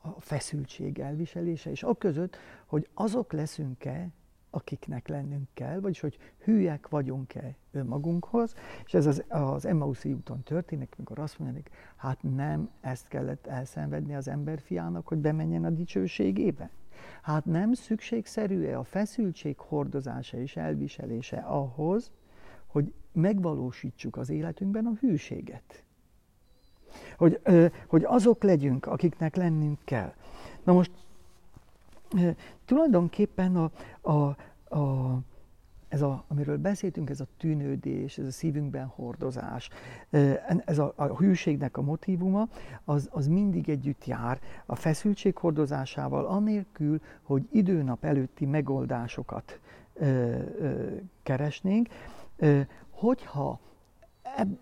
a 0.00 0.20
feszültség 0.20 0.98
elviselése, 0.98 1.70
és 1.70 1.82
a 1.82 1.94
között, 1.94 2.36
hogy 2.66 2.88
azok 2.94 3.32
leszünk-e, 3.32 4.08
akiknek 4.50 5.08
lennünk 5.08 5.48
kell, 5.54 5.80
vagyis 5.80 6.00
hogy 6.00 6.18
hülyek 6.44 6.88
vagyunk-e 6.88 7.54
önmagunkhoz, 7.70 8.54
és 8.84 8.94
ez 8.94 9.06
az, 9.06 9.24
az 9.28 9.64
Emmauszi 9.64 10.12
úton 10.12 10.42
történik, 10.42 10.94
amikor 10.96 11.18
azt 11.18 11.38
mondják, 11.38 11.70
hát 11.96 12.22
nem 12.22 12.70
ezt 12.80 13.08
kellett 13.08 13.46
elszenvedni 13.46 14.14
az 14.14 14.28
emberfiának, 14.28 15.08
hogy 15.08 15.18
bemenjen 15.18 15.64
a 15.64 15.70
dicsőségébe. 15.70 16.70
Hát 17.22 17.44
nem 17.44 17.72
szükségszerű-e 17.72 18.78
a 18.78 18.84
feszültség 18.84 19.58
hordozása 19.58 20.38
és 20.38 20.56
elviselése 20.56 21.36
ahhoz, 21.36 22.10
hogy 22.66 22.92
megvalósítsuk 23.12 24.16
az 24.16 24.30
életünkben 24.30 24.86
a 24.86 24.96
hűséget. 25.00 25.84
Hogy, 27.16 27.40
hogy 27.86 28.04
azok 28.04 28.42
legyünk, 28.42 28.86
akiknek 28.86 29.36
lennünk 29.36 29.78
kell. 29.84 30.14
Na 30.64 30.72
most 30.72 30.90
tulajdonképpen 32.64 33.56
a, 33.56 33.70
a, 34.00 34.36
a, 34.76 35.18
ez 35.88 36.02
a, 36.02 36.24
amiről 36.28 36.58
beszéltünk, 36.58 37.10
ez 37.10 37.20
a 37.20 37.26
tűnődés, 37.36 38.18
ez 38.18 38.26
a 38.26 38.30
szívünkben 38.30 38.86
hordozás, 38.86 39.70
ez 40.64 40.78
a, 40.78 40.92
a 40.96 41.04
hűségnek 41.04 41.76
a 41.76 41.82
motivuma, 41.82 42.48
az, 42.84 43.08
az 43.12 43.26
mindig 43.26 43.68
együtt 43.68 44.04
jár 44.06 44.40
a 44.66 44.74
feszültség 44.74 45.36
hordozásával, 45.36 46.26
anélkül, 46.26 47.00
hogy 47.22 47.48
időnap 47.52 48.04
előtti 48.04 48.46
megoldásokat 48.46 49.60
ö, 49.94 50.04
ö, 50.58 50.96
keresnénk, 51.22 51.88
Hogyha 53.00 53.60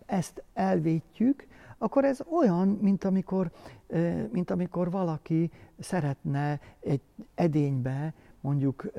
ezt 0.06 0.42
elvétjük, 0.52 1.46
akkor 1.78 2.04
ez 2.04 2.20
olyan, 2.30 2.68
mint 2.68 3.04
amikor, 3.04 3.50
mint 4.32 4.50
amikor 4.50 4.90
valaki 4.90 5.50
szeretne 5.78 6.60
egy 6.80 7.00
edénybe 7.34 8.14
mondjuk 8.40 8.92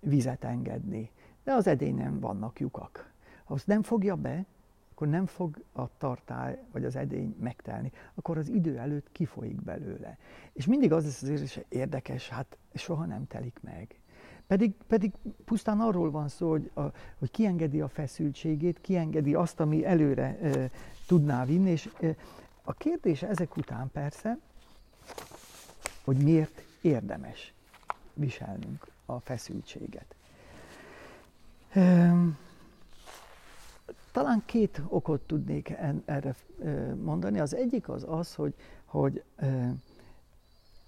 vizet 0.00 0.44
engedni. 0.44 1.10
De 1.44 1.52
az 1.52 1.66
edényen 1.66 2.20
vannak 2.20 2.60
lyukak. 2.60 3.12
Ha 3.44 3.54
azt 3.54 3.66
nem 3.66 3.82
fogja 3.82 4.16
be, 4.16 4.44
akkor 4.92 5.08
nem 5.08 5.26
fog 5.26 5.62
a 5.72 5.96
tartály 5.96 6.58
vagy 6.72 6.84
az 6.84 6.96
edény 6.96 7.36
megtelni, 7.40 7.92
akkor 8.14 8.38
az 8.38 8.48
idő 8.48 8.78
előtt 8.78 9.12
kifolyik 9.12 9.62
belőle. 9.62 10.18
És 10.52 10.66
mindig 10.66 10.92
az 10.92 11.04
lesz 11.04 11.22
az 11.22 11.28
érzés, 11.28 11.60
érdekes, 11.68 12.28
hát 12.28 12.58
soha 12.74 13.04
nem 13.04 13.26
telik 13.26 13.58
meg. 13.62 14.00
Pedig, 14.46 14.72
pedig 14.86 15.12
pusztán 15.44 15.80
arról 15.80 16.10
van 16.10 16.28
szó, 16.28 16.50
hogy, 16.50 16.70
a, 16.74 16.82
hogy 17.18 17.30
kiengedi 17.30 17.80
a 17.80 17.88
feszültségét, 17.88 18.80
kiengedi 18.80 19.34
azt, 19.34 19.60
ami 19.60 19.84
előre 19.84 20.38
e, 20.38 20.70
tudná 21.12 21.44
vinni, 21.44 21.70
és 21.70 21.88
a 22.62 22.72
kérdés 22.72 23.22
ezek 23.22 23.56
után 23.56 23.90
persze, 23.90 24.38
hogy 26.04 26.16
miért 26.16 26.62
érdemes 26.80 27.52
viselnünk 28.14 28.86
a 29.06 29.20
feszültséget. 29.20 30.14
Talán 34.12 34.42
két 34.44 34.82
okot 34.88 35.20
tudnék 35.20 35.74
erre 36.04 36.34
mondani. 37.02 37.40
Az 37.40 37.54
egyik 37.54 37.88
az 37.88 38.04
az, 38.08 38.34
hogy, 38.34 38.54
hogy 38.84 39.22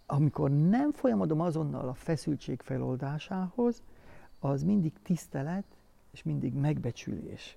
amikor 0.06 0.50
nem 0.50 0.92
folyamodom 0.92 1.40
azonnal 1.40 1.88
a 1.88 1.94
feszültség 1.94 2.60
feloldásához, 2.62 3.82
az 4.38 4.62
mindig 4.62 4.92
tisztelet 5.02 5.64
és 6.10 6.22
mindig 6.22 6.54
megbecsülés. 6.54 7.56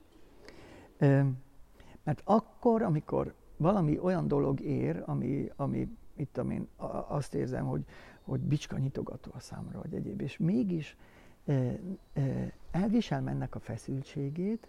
Mert 2.08 2.22
akkor, 2.24 2.82
amikor 2.82 3.34
valami 3.58 4.00
olyan 4.00 4.28
dolog 4.28 4.60
ér, 4.60 5.04
ami, 5.06 5.52
ami 5.56 5.98
itt 6.16 6.38
én 6.38 6.68
azt 7.08 7.34
érzem, 7.34 7.66
hogy, 7.66 7.86
hogy 8.22 8.40
bicska 8.40 8.78
nyitogató 8.78 9.32
a 9.34 9.40
számra, 9.40 9.80
vagy 9.82 9.94
egyéb, 9.94 10.22
és 10.22 10.38
mégis 10.38 10.98
elvisel 12.72 13.30
ennek 13.30 13.56
a 13.56 13.60
feszültségét, 13.60 14.68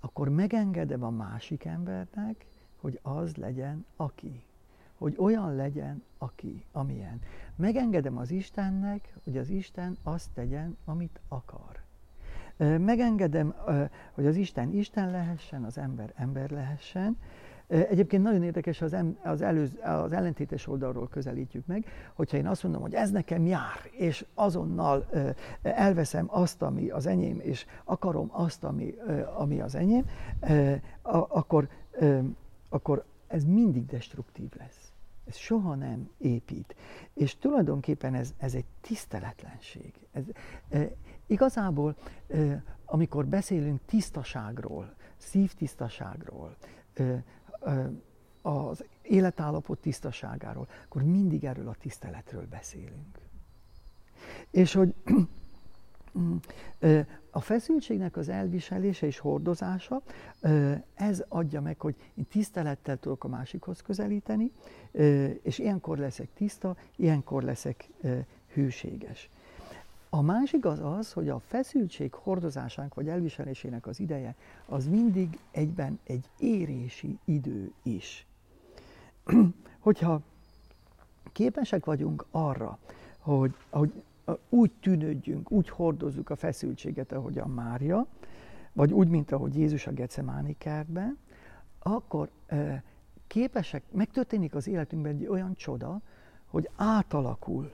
akkor 0.00 0.28
megengedem 0.28 1.02
a 1.02 1.10
másik 1.10 1.64
embernek, 1.64 2.46
hogy 2.80 2.98
az 3.02 3.36
legyen, 3.36 3.86
aki 3.96 4.42
hogy 4.98 5.14
olyan 5.18 5.54
legyen, 5.54 6.02
aki, 6.18 6.64
amilyen. 6.72 7.20
Megengedem 7.56 8.16
az 8.16 8.30
Istennek, 8.30 9.14
hogy 9.24 9.38
az 9.38 9.48
Isten 9.48 9.96
azt 10.02 10.30
tegyen, 10.34 10.76
amit 10.84 11.20
akar. 11.28 11.77
Megengedem, 12.58 13.54
hogy 14.12 14.26
az 14.26 14.36
Isten 14.36 14.72
Isten 14.72 15.10
lehessen, 15.10 15.64
az 15.64 15.78
ember 15.78 16.12
ember 16.16 16.50
lehessen. 16.50 17.16
Egyébként 17.66 18.22
nagyon 18.22 18.42
érdekes, 18.42 18.82
az, 18.82 18.96
az, 19.22 19.42
előz, 19.42 19.78
az 19.82 20.12
ellentétes 20.12 20.66
oldalról 20.66 21.08
közelítjük 21.08 21.66
meg, 21.66 21.84
hogyha 22.14 22.36
én 22.36 22.46
azt 22.46 22.62
mondom, 22.62 22.82
hogy 22.82 22.94
ez 22.94 23.10
nekem 23.10 23.46
jár, 23.46 23.90
és 23.90 24.24
azonnal 24.34 25.06
elveszem 25.62 26.26
azt, 26.30 26.62
ami 26.62 26.88
az 26.88 27.06
enyém, 27.06 27.40
és 27.40 27.66
akarom 27.84 28.28
azt, 28.32 28.64
ami, 28.64 28.94
ami 29.36 29.60
az 29.60 29.74
enyém, 29.74 30.04
akkor 31.02 31.68
akkor 32.68 33.04
ez 33.26 33.44
mindig 33.44 33.86
destruktív 33.86 34.48
lesz. 34.58 34.92
Ez 35.26 35.36
soha 35.36 35.74
nem 35.74 36.10
épít. 36.18 36.74
És 37.14 37.36
tulajdonképpen 37.36 38.14
ez, 38.14 38.34
ez 38.36 38.54
egy 38.54 38.64
tiszteletlenség. 38.80 39.92
Ez, 40.12 40.24
igazából, 41.28 41.96
amikor 42.84 43.26
beszélünk 43.26 43.80
tisztaságról, 43.86 44.94
szívtisztaságról, 45.16 46.56
az 48.42 48.84
életállapot 49.02 49.78
tisztaságáról, 49.78 50.68
akkor 50.84 51.02
mindig 51.02 51.44
erről 51.44 51.68
a 51.68 51.74
tiszteletről 51.80 52.46
beszélünk. 52.50 53.18
És 54.50 54.72
hogy 54.72 54.94
a 57.30 57.40
feszültségnek 57.40 58.16
az 58.16 58.28
elviselése 58.28 59.06
és 59.06 59.18
hordozása, 59.18 60.02
ez 60.94 61.24
adja 61.28 61.60
meg, 61.60 61.80
hogy 61.80 61.94
én 62.14 62.26
tisztelettel 62.26 62.96
tudok 62.96 63.24
a 63.24 63.28
másikhoz 63.28 63.80
közelíteni, 63.80 64.52
és 65.42 65.58
ilyenkor 65.58 65.98
leszek 65.98 66.28
tiszta, 66.34 66.76
ilyenkor 66.96 67.42
leszek 67.42 67.88
hűséges. 68.52 69.30
A 70.10 70.22
másik 70.22 70.64
az 70.64 70.80
az, 70.82 71.12
hogy 71.12 71.28
a 71.28 71.38
feszültség 71.38 72.14
hordozásának 72.14 72.94
vagy 72.94 73.08
elviselésének 73.08 73.86
az 73.86 74.00
ideje, 74.00 74.34
az 74.66 74.86
mindig 74.86 75.38
egyben 75.50 75.98
egy 76.04 76.28
érési 76.38 77.18
idő 77.24 77.72
is. 77.82 78.26
Hogyha 79.78 80.20
képesek 81.32 81.84
vagyunk 81.84 82.26
arra, 82.30 82.78
hogy, 83.18 83.54
hogy 83.70 84.02
úgy 84.48 84.70
tűnődjünk, 84.80 85.50
úgy 85.50 85.68
hordozzuk 85.68 86.30
a 86.30 86.36
feszültséget, 86.36 87.12
ahogy 87.12 87.38
a 87.38 87.46
Mária, 87.46 88.06
vagy 88.72 88.92
úgy, 88.92 89.08
mint 89.08 89.32
ahogy 89.32 89.56
Jézus 89.56 89.86
a 89.86 89.92
Gecemáni 89.92 90.54
kertben, 90.58 91.18
akkor 91.78 92.30
képesek, 93.26 93.82
megtörténik 93.92 94.54
az 94.54 94.66
életünkben 94.66 95.14
egy 95.14 95.26
olyan 95.26 95.54
csoda, 95.54 96.00
hogy 96.46 96.70
átalakul 96.76 97.72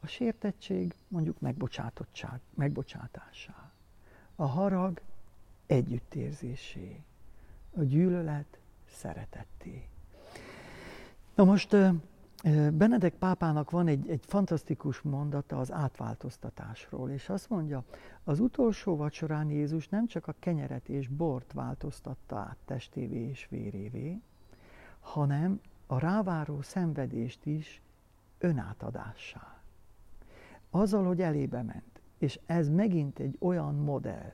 a 0.00 0.06
sértettség 0.06 0.94
mondjuk 1.08 1.40
megbocsátottság, 1.40 2.40
megbocsátásá, 2.54 3.72
a 4.36 4.46
harag 4.46 5.00
együttérzésé, 5.66 7.02
a 7.76 7.82
gyűlölet 7.82 8.58
szeretetté. 8.86 9.88
Na 11.34 11.44
most 11.44 11.76
Benedek 12.72 13.14
pápának 13.14 13.70
van 13.70 13.86
egy, 13.86 14.08
egy 14.08 14.24
fantasztikus 14.26 15.00
mondata 15.00 15.58
az 15.58 15.72
átváltoztatásról, 15.72 17.10
és 17.10 17.28
azt 17.28 17.48
mondja, 17.48 17.84
az 18.24 18.40
utolsó 18.40 18.96
vacsorán 18.96 19.50
Jézus 19.50 19.88
nem 19.88 20.06
csak 20.06 20.26
a 20.26 20.34
kenyeret 20.38 20.88
és 20.88 21.08
bort 21.08 21.52
változtatta 21.52 22.36
át 22.36 22.56
testévé 22.64 23.28
és 23.28 23.46
vérévé, 23.50 24.20
hanem 25.00 25.60
a 25.86 25.98
ráváró 25.98 26.62
szenvedést 26.62 27.46
is 27.46 27.82
önátadássá. 28.38 29.57
Azzal, 30.70 31.04
hogy 31.04 31.20
elébe 31.20 31.62
ment. 31.62 32.00
És 32.18 32.40
ez 32.46 32.68
megint 32.68 33.18
egy 33.18 33.36
olyan 33.40 33.74
modell, 33.74 34.32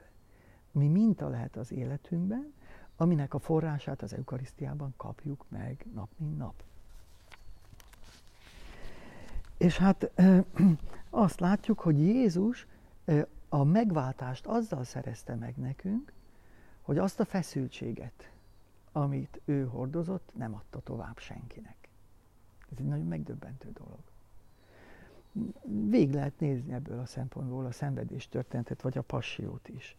mi 0.72 0.88
minta 0.88 1.28
lehet 1.28 1.56
az 1.56 1.72
életünkben, 1.72 2.52
aminek 2.96 3.34
a 3.34 3.38
forrását 3.38 4.02
az 4.02 4.12
eukarisztiában 4.12 4.94
kapjuk 4.96 5.44
meg 5.48 5.86
nap 5.94 6.08
mint 6.16 6.36
nap. 6.36 6.62
És 9.56 9.78
hát 9.78 10.10
azt 11.10 11.40
látjuk, 11.40 11.80
hogy 11.80 11.98
Jézus 11.98 12.66
a 13.48 13.64
megváltást 13.64 14.46
azzal 14.46 14.84
szerezte 14.84 15.34
meg 15.34 15.56
nekünk, 15.56 16.12
hogy 16.82 16.98
azt 16.98 17.20
a 17.20 17.24
feszültséget, 17.24 18.30
amit 18.92 19.40
ő 19.44 19.66
hordozott, 19.66 20.30
nem 20.34 20.54
adta 20.54 20.80
tovább 20.80 21.18
senkinek. 21.18 21.88
Ez 22.70 22.78
egy 22.78 22.86
nagyon 22.86 23.06
megdöbbentő 23.06 23.70
dolog. 23.72 24.13
Vég 25.88 26.12
lehet 26.12 26.40
nézni 26.40 26.72
ebből 26.72 26.98
a 26.98 27.06
szempontból 27.06 27.64
a 27.66 27.72
szenvedés 27.72 28.28
történetet, 28.28 28.82
vagy 28.82 28.98
a 28.98 29.02
passiót 29.02 29.68
is. 29.68 29.96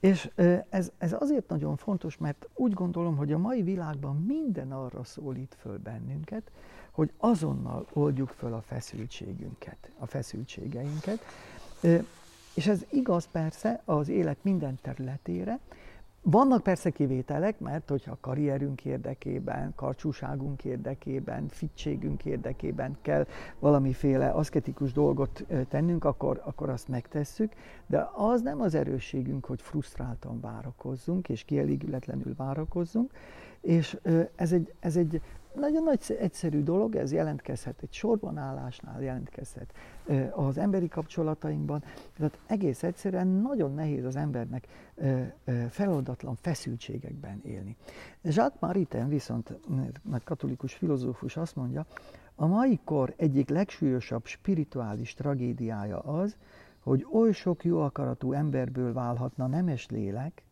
És 0.00 0.30
ez, 0.68 0.90
ez 0.98 1.12
azért 1.18 1.48
nagyon 1.48 1.76
fontos, 1.76 2.18
mert 2.18 2.48
úgy 2.54 2.72
gondolom, 2.72 3.16
hogy 3.16 3.32
a 3.32 3.38
mai 3.38 3.62
világban 3.62 4.16
minden 4.16 4.72
arra 4.72 5.04
szólít 5.04 5.56
föl 5.60 5.78
bennünket, 5.78 6.50
hogy 6.90 7.12
azonnal 7.16 7.86
oldjuk 7.92 8.28
föl 8.28 8.54
a 8.54 8.60
feszültségünket, 8.60 9.90
a 9.98 10.06
feszültségeinket. 10.06 11.20
És 12.54 12.66
ez 12.66 12.84
igaz 12.90 13.28
persze 13.30 13.82
az 13.84 14.08
élet 14.08 14.38
minden 14.42 14.78
területére. 14.82 15.58
Vannak 16.22 16.62
persze 16.62 16.90
kivételek, 16.90 17.58
mert 17.58 17.88
hogyha 17.88 18.12
a 18.12 18.18
karrierünk 18.20 18.84
érdekében, 18.84 19.72
karcsúságunk 19.76 20.64
érdekében, 20.64 21.48
fittségünk 21.48 22.24
érdekében 22.24 22.96
kell 23.02 23.26
valamiféle 23.58 24.28
aszketikus 24.28 24.92
dolgot 24.92 25.44
tennünk, 25.68 26.04
akkor, 26.04 26.42
akkor 26.44 26.68
azt 26.68 26.88
megtesszük, 26.88 27.52
de 27.86 28.10
az 28.14 28.42
nem 28.42 28.60
az 28.60 28.74
erősségünk, 28.74 29.44
hogy 29.46 29.62
frusztráltan 29.62 30.40
várakozzunk, 30.40 31.28
és 31.28 31.44
kielégületlenül 31.44 32.34
várakozzunk, 32.36 33.12
és 33.60 33.98
ez 34.34 34.52
egy, 34.52 34.74
ez 34.80 34.96
egy 34.96 35.20
nagyon 35.58 35.82
nagy 35.82 36.16
egyszerű 36.20 36.62
dolog, 36.62 36.96
ez 36.96 37.12
jelentkezhet 37.12 37.82
egy 37.82 37.92
sorban 37.92 38.38
állásnál, 38.38 39.02
jelentkezhet 39.02 39.74
az 40.30 40.58
emberi 40.58 40.88
kapcsolatainkban, 40.88 41.82
tehát 42.16 42.38
egész 42.46 42.82
egyszerűen 42.82 43.26
nagyon 43.26 43.74
nehéz 43.74 44.04
az 44.04 44.16
embernek 44.16 44.66
feloldatlan 45.68 46.34
feszültségekben 46.34 47.40
élni. 47.44 47.76
Jacques 48.22 48.60
Maritain 48.60 49.08
viszont, 49.08 49.58
nagy 50.02 50.24
katolikus 50.24 50.74
filozófus 50.74 51.36
azt 51.36 51.56
mondja, 51.56 51.86
a 52.34 52.46
mai 52.46 52.80
kor 52.84 53.14
egyik 53.16 53.48
legsúlyosabb 53.48 54.26
spirituális 54.26 55.14
tragédiája 55.14 55.98
az, 55.98 56.36
hogy 56.78 57.06
oly 57.12 57.32
sok 57.32 57.64
jó 57.64 57.80
akaratú 57.80 58.32
emberből 58.32 58.92
válhatna 58.92 59.46
nemes 59.46 59.88
lélek, 59.88 60.42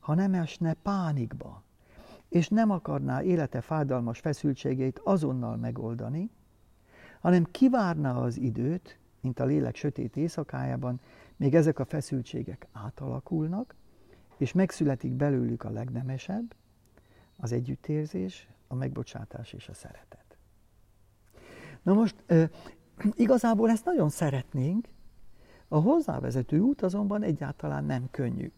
ha 0.00 0.14
nem 0.14 0.34
esne 0.34 0.74
pánikba, 0.74 1.62
és 2.34 2.48
nem 2.48 2.70
akarná 2.70 3.22
élete 3.22 3.60
fájdalmas 3.60 4.18
feszültségeit 4.18 4.98
azonnal 4.98 5.56
megoldani, 5.56 6.30
hanem 7.20 7.44
kivárná 7.50 8.16
az 8.16 8.36
időt, 8.38 8.98
mint 9.20 9.40
a 9.40 9.44
lélek 9.44 9.76
sötét 9.76 10.16
éjszakájában, 10.16 11.00
még 11.36 11.54
ezek 11.54 11.78
a 11.78 11.84
feszültségek 11.84 12.66
átalakulnak, 12.72 13.74
és 14.36 14.52
megszületik 14.52 15.12
belőlük 15.12 15.64
a 15.64 15.70
legnemesebb, 15.70 16.54
az 17.36 17.52
együttérzés, 17.52 18.48
a 18.66 18.74
megbocsátás 18.74 19.52
és 19.52 19.68
a 19.68 19.74
szeretet. 19.74 20.36
Na 21.82 21.92
most 21.92 22.24
igazából 23.14 23.70
ezt 23.70 23.84
nagyon 23.84 24.08
szeretnénk, 24.08 24.88
a 25.68 25.78
hozzávezető 25.78 26.58
út 26.58 26.82
azonban 26.82 27.22
egyáltalán 27.22 27.84
nem 27.84 28.10
könnyű. 28.10 28.52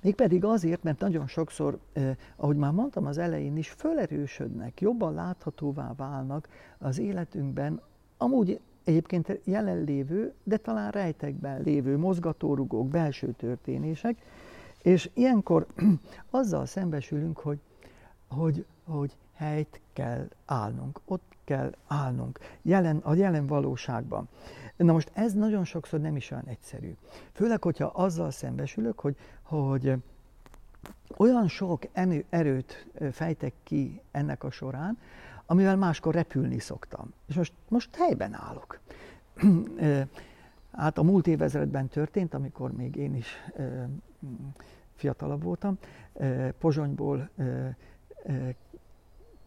Mégpedig 0.00 0.44
azért, 0.44 0.82
mert 0.82 1.00
nagyon 1.00 1.26
sokszor, 1.26 1.78
eh, 1.92 2.16
ahogy 2.36 2.56
már 2.56 2.72
mondtam 2.72 3.06
az 3.06 3.18
elején 3.18 3.56
is, 3.56 3.68
fölerősödnek, 3.68 4.80
jobban 4.80 5.14
láthatóvá 5.14 5.92
válnak 5.96 6.48
az 6.78 6.98
életünkben, 6.98 7.80
amúgy 8.16 8.60
egyébként 8.84 9.38
jelenlévő, 9.44 10.32
de 10.42 10.56
talán 10.56 10.90
rejtekben 10.90 11.62
lévő 11.62 11.98
mozgatórugók, 11.98 12.88
belső 12.88 13.32
történések, 13.36 14.16
és 14.82 15.10
ilyenkor 15.14 15.66
azzal 16.30 16.66
szembesülünk, 16.66 17.38
hogy, 17.38 17.58
hogy, 18.28 18.64
hogy 18.84 19.16
helyt 19.40 19.80
kell 19.92 20.28
állnunk, 20.46 21.00
ott 21.04 21.32
kell 21.44 21.74
állnunk, 21.86 22.38
jelen, 22.62 22.96
a 22.96 23.14
jelen 23.14 23.46
valóságban. 23.46 24.28
Na 24.76 24.92
most 24.92 25.10
ez 25.14 25.32
nagyon 25.32 25.64
sokszor 25.64 26.00
nem 26.00 26.16
is 26.16 26.30
olyan 26.30 26.46
egyszerű. 26.46 26.96
Főleg, 27.32 27.62
hogyha 27.62 27.86
azzal 27.86 28.30
szembesülök, 28.30 29.00
hogy, 29.00 29.16
hogy 29.42 29.94
olyan 31.16 31.48
sok 31.48 31.82
erőt 32.28 32.86
fejtek 33.12 33.52
ki 33.62 34.00
ennek 34.10 34.44
a 34.44 34.50
során, 34.50 34.98
amivel 35.46 35.76
máskor 35.76 36.14
repülni 36.14 36.58
szoktam. 36.58 37.12
És 37.26 37.34
most, 37.34 37.52
most 37.68 37.96
helyben 37.96 38.34
állok. 38.34 38.78
Hát 40.70 40.98
a 40.98 41.02
múlt 41.02 41.26
évezredben 41.26 41.88
történt, 41.88 42.34
amikor 42.34 42.72
még 42.72 42.96
én 42.96 43.14
is 43.14 43.26
fiatalabb 44.94 45.42
voltam. 45.42 45.78
Pozsonyból 46.58 47.30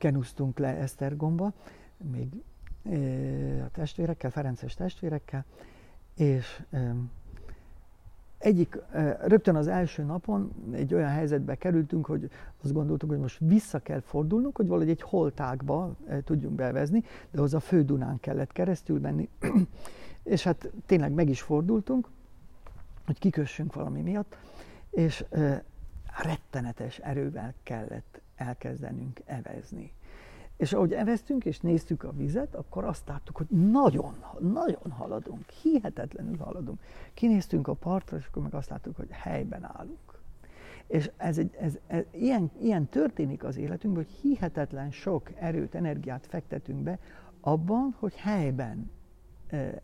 kenusztunk 0.04 0.60
le 0.60 0.68
Esztergomba, 0.68 1.54
még 2.12 2.28
a 3.66 3.72
testvérekkel, 3.72 4.30
Ferences 4.32 4.74
testvérekkel, 4.74 5.46
és 6.16 6.63
egyik, 8.38 8.78
rögtön 9.26 9.56
az 9.56 9.68
első 9.68 10.04
napon 10.04 10.52
egy 10.72 10.94
olyan 10.94 11.10
helyzetbe 11.10 11.56
kerültünk, 11.56 12.06
hogy 12.06 12.30
azt 12.63 12.74
gondoltuk, 12.74 13.10
hogy 13.10 13.20
most 13.20 13.39
vissza 13.39 13.80
kell 13.80 14.00
fordulnunk, 14.00 14.56
hogy 14.56 14.68
valahogy 14.68 14.89
egy 14.89 15.02
holtákba 15.02 15.96
tudjunk 16.24 16.56
bevezni, 16.56 17.04
de 17.32 17.42
az 17.42 17.54
a 17.54 17.60
fő 17.60 17.84
Dunán 17.84 18.20
kellett 18.20 18.52
keresztül 18.52 19.00
menni, 19.00 19.30
és 20.24 20.44
hát 20.44 20.72
tényleg 20.86 21.12
meg 21.12 21.30
is 21.30 21.42
fordultunk, 21.42 22.08
hogy 23.06 23.20
kikössünk 23.20 23.74
valami 23.74 24.02
miatt, 24.02 24.36
és 24.89 25.26
rettenetes 26.22 26.98
erővel 26.98 27.54
kellett 27.63 28.22
elkezdenünk 28.36 29.22
evezni. 29.26 29.93
És 30.58 30.74
ahogy 30.74 30.93
eveztünk 30.93 31.46
és 31.46 31.60
néztük 31.60 32.04
a 32.04 32.12
vizet, 32.12 32.56
akkor 32.56 32.84
azt 32.84 33.08
láttuk, 33.08 33.38
hogy 33.38 33.48
nagyon, 33.50 34.24
nagyon 34.39 34.91
haladunk, 34.91 35.50
hihetetlenül 35.50 36.38
haladunk. 36.38 36.80
Kinéztünk 37.13 37.67
a 37.67 37.74
partra, 37.74 38.17
és 38.17 38.26
akkor 38.28 38.43
meg 38.43 38.54
azt 38.54 38.69
láttuk, 38.69 38.96
hogy 38.96 39.12
helyben 39.12 39.63
állunk. 39.63 40.22
És 40.88 41.12
ez 41.17 41.38
egy, 41.38 41.56
ez, 41.60 41.78
ez, 41.88 42.04
ilyen, 42.12 42.52
ilyen 42.62 42.86
történik 42.86 43.43
az 43.43 43.58
életünkben, 43.58 44.04
hogy 44.04 44.13
hihetetlen 44.22 44.91
sok 44.91 45.32
erőt, 45.36 45.76
energiát 45.76 46.26
fektetünk 46.28 46.80
be 46.80 47.00
abban, 47.41 47.96
hogy 48.00 48.15
helyben 48.15 48.91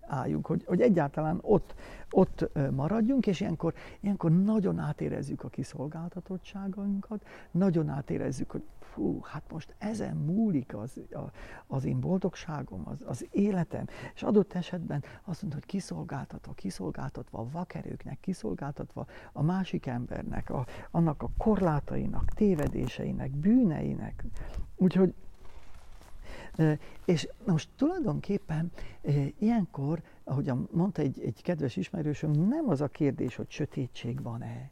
álljunk, 0.01 0.45
hogy, 0.45 0.63
hogy 0.65 0.81
egyáltalán 0.81 1.39
ott, 1.41 1.75
ott 2.11 2.49
maradjunk, 2.71 3.27
és 3.27 3.41
ilyenkor, 3.41 3.73
ilyenkor 3.99 4.31
nagyon 4.31 4.79
átérezzük 4.79 5.43
a 5.43 5.49
kiszolgáltatottságainkat, 5.49 7.25
nagyon 7.51 7.89
átérezzük, 7.89 8.51
hogy 8.51 8.63
fú, 8.79 9.19
hát 9.23 9.43
most 9.51 9.75
ezen 9.77 10.15
múlik 10.15 10.75
az, 10.75 11.01
a, 11.11 11.31
az 11.67 11.85
én 11.85 11.99
boldogságom, 11.99 12.81
az, 12.85 13.03
az 13.05 13.27
életem, 13.31 13.85
és 14.13 14.23
adott 14.23 14.53
esetben 14.53 15.03
azt 15.23 15.41
mondod, 15.41 15.59
hogy 15.59 15.69
kiszolgáltatva, 15.69 16.53
kiszolgáltatva 16.53 17.39
a 17.39 17.49
vakerőknek, 17.51 18.19
kiszolgáltatva 18.19 19.05
a 19.33 19.41
másik 19.41 19.85
embernek, 19.85 20.49
a, 20.49 20.65
annak 20.91 21.23
a 21.23 21.29
korlátainak, 21.37 22.29
tévedéseinek, 22.29 23.31
bűneinek. 23.31 24.25
Úgyhogy 24.75 25.13
és 27.05 27.27
most 27.45 27.69
tulajdonképpen 27.75 28.71
ilyenkor, 29.39 30.01
ahogy 30.23 30.51
mondta 30.71 31.01
egy, 31.01 31.21
egy 31.21 31.41
kedves 31.41 31.75
ismerősöm, 31.75 32.31
nem 32.31 32.69
az 32.69 32.81
a 32.81 32.87
kérdés, 32.87 33.35
hogy 33.35 33.49
sötétség 33.49 34.21
van-e, 34.21 34.71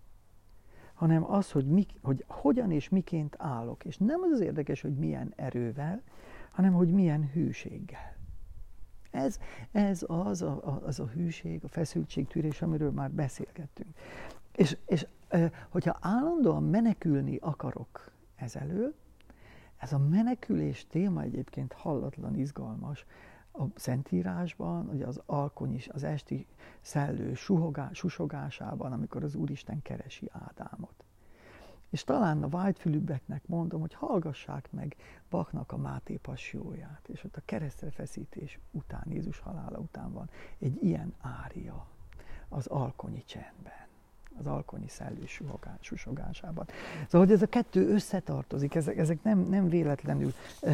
hanem 0.93 1.31
az, 1.31 1.51
hogy, 1.51 1.65
mi, 1.65 1.85
hogy 2.01 2.23
hogyan 2.27 2.71
és 2.71 2.89
miként 2.89 3.35
állok. 3.39 3.85
És 3.85 3.97
nem 3.97 4.21
az 4.21 4.31
az 4.31 4.39
érdekes, 4.39 4.81
hogy 4.81 4.95
milyen 4.95 5.33
erővel, 5.35 6.01
hanem 6.51 6.73
hogy 6.73 6.91
milyen 6.91 7.29
hűséggel. 7.33 8.15
Ez, 9.11 9.39
ez 9.71 10.03
az, 10.07 10.41
a, 10.41 10.81
az 10.85 10.99
a 10.99 11.07
hűség, 11.07 11.63
a 11.63 11.67
feszültségtűrés, 11.67 12.61
amiről 12.61 12.91
már 12.91 13.11
beszélgettünk. 13.11 13.95
És, 14.55 14.77
és 14.85 15.07
hogyha 15.69 15.97
állandóan 16.01 16.63
menekülni 16.63 17.37
akarok 17.41 18.11
ezelől, 18.35 18.93
ez 19.77 19.93
a 19.93 19.97
menekülés 19.97 20.87
téma 20.87 21.21
egyébként 21.21 21.73
hallatlan 21.73 22.35
izgalmas. 22.35 23.05
A 23.51 23.63
Szentírásban, 23.75 24.89
ugye 24.89 25.05
az 25.05 25.21
alkony 25.25 25.73
is, 25.73 25.87
az 25.87 26.03
esti 26.03 26.47
szellő 26.81 27.33
suhogá, 27.33 27.89
susogásában, 27.93 28.91
amikor 28.91 29.23
az 29.23 29.35
Úristen 29.35 29.81
keresi 29.81 30.29
Ádámot. 30.31 31.03
És 31.89 32.03
talán 32.03 32.43
a 32.43 32.49
vágyfülűbbeknek 32.49 33.47
mondom, 33.47 33.79
hogy 33.79 33.93
hallgassák 33.93 34.71
meg 34.71 34.95
Bachnak 35.29 35.71
a 35.71 35.77
Máté 35.77 36.15
passióját, 36.15 37.07
és 37.07 37.23
ott 37.23 37.35
a 37.35 37.41
keresztre 37.45 37.91
feszítés 37.91 38.59
után, 38.71 39.03
Jézus 39.05 39.39
halála 39.39 39.77
után 39.77 40.11
van 40.13 40.29
egy 40.59 40.83
ilyen 40.83 41.13
ária 41.19 41.87
az 42.49 42.67
alkonyi 42.67 43.23
csendben 43.25 43.86
az 44.39 44.45
alkonyi 44.45 44.87
szellő 44.87 45.23
susogásában. 45.79 46.65
Szóval, 47.05 47.27
hogy 47.27 47.35
ez 47.35 47.41
a 47.41 47.47
kettő 47.47 47.89
összetartozik, 47.89 48.75
ezek, 48.75 48.97
ezek 48.97 49.23
nem, 49.23 49.39
nem 49.39 49.69
véletlenül 49.69 50.33
ö, 50.61 50.71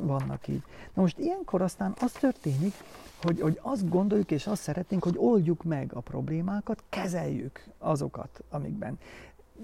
vannak 0.00 0.48
így. 0.48 0.62
Na 0.94 1.02
most 1.02 1.18
ilyenkor 1.18 1.62
aztán 1.62 1.94
az 2.00 2.12
történik, 2.12 2.74
hogy, 3.22 3.40
hogy 3.40 3.58
azt 3.62 3.88
gondoljuk 3.88 4.30
és 4.30 4.46
azt 4.46 4.62
szeretnénk, 4.62 5.04
hogy 5.04 5.16
oldjuk 5.16 5.64
meg 5.64 5.92
a 5.94 6.00
problémákat, 6.00 6.82
kezeljük 6.88 7.64
azokat, 7.78 8.42
amikben 8.50 8.98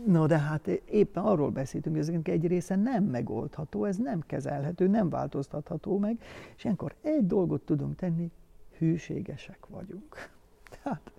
No, 0.06 0.26
de 0.26 0.38
hát 0.38 0.66
éppen 0.66 1.22
arról 1.22 1.50
beszéltünk, 1.50 1.96
hogy 1.96 2.08
ezek 2.08 2.28
egy 2.28 2.46
része 2.46 2.76
nem 2.76 3.04
megoldható, 3.04 3.84
ez 3.84 3.96
nem 3.96 4.22
kezelhető, 4.26 4.86
nem 4.86 5.08
változtatható 5.08 5.98
meg, 5.98 6.22
és 6.56 6.64
ilyenkor 6.64 6.94
egy 7.00 7.26
dolgot 7.26 7.60
tudunk 7.60 7.96
tenni, 7.96 8.30
hűségesek 8.78 9.66
vagyunk. 9.68 10.30
Tehát 10.82 11.10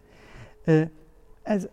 ez, 1.44 1.70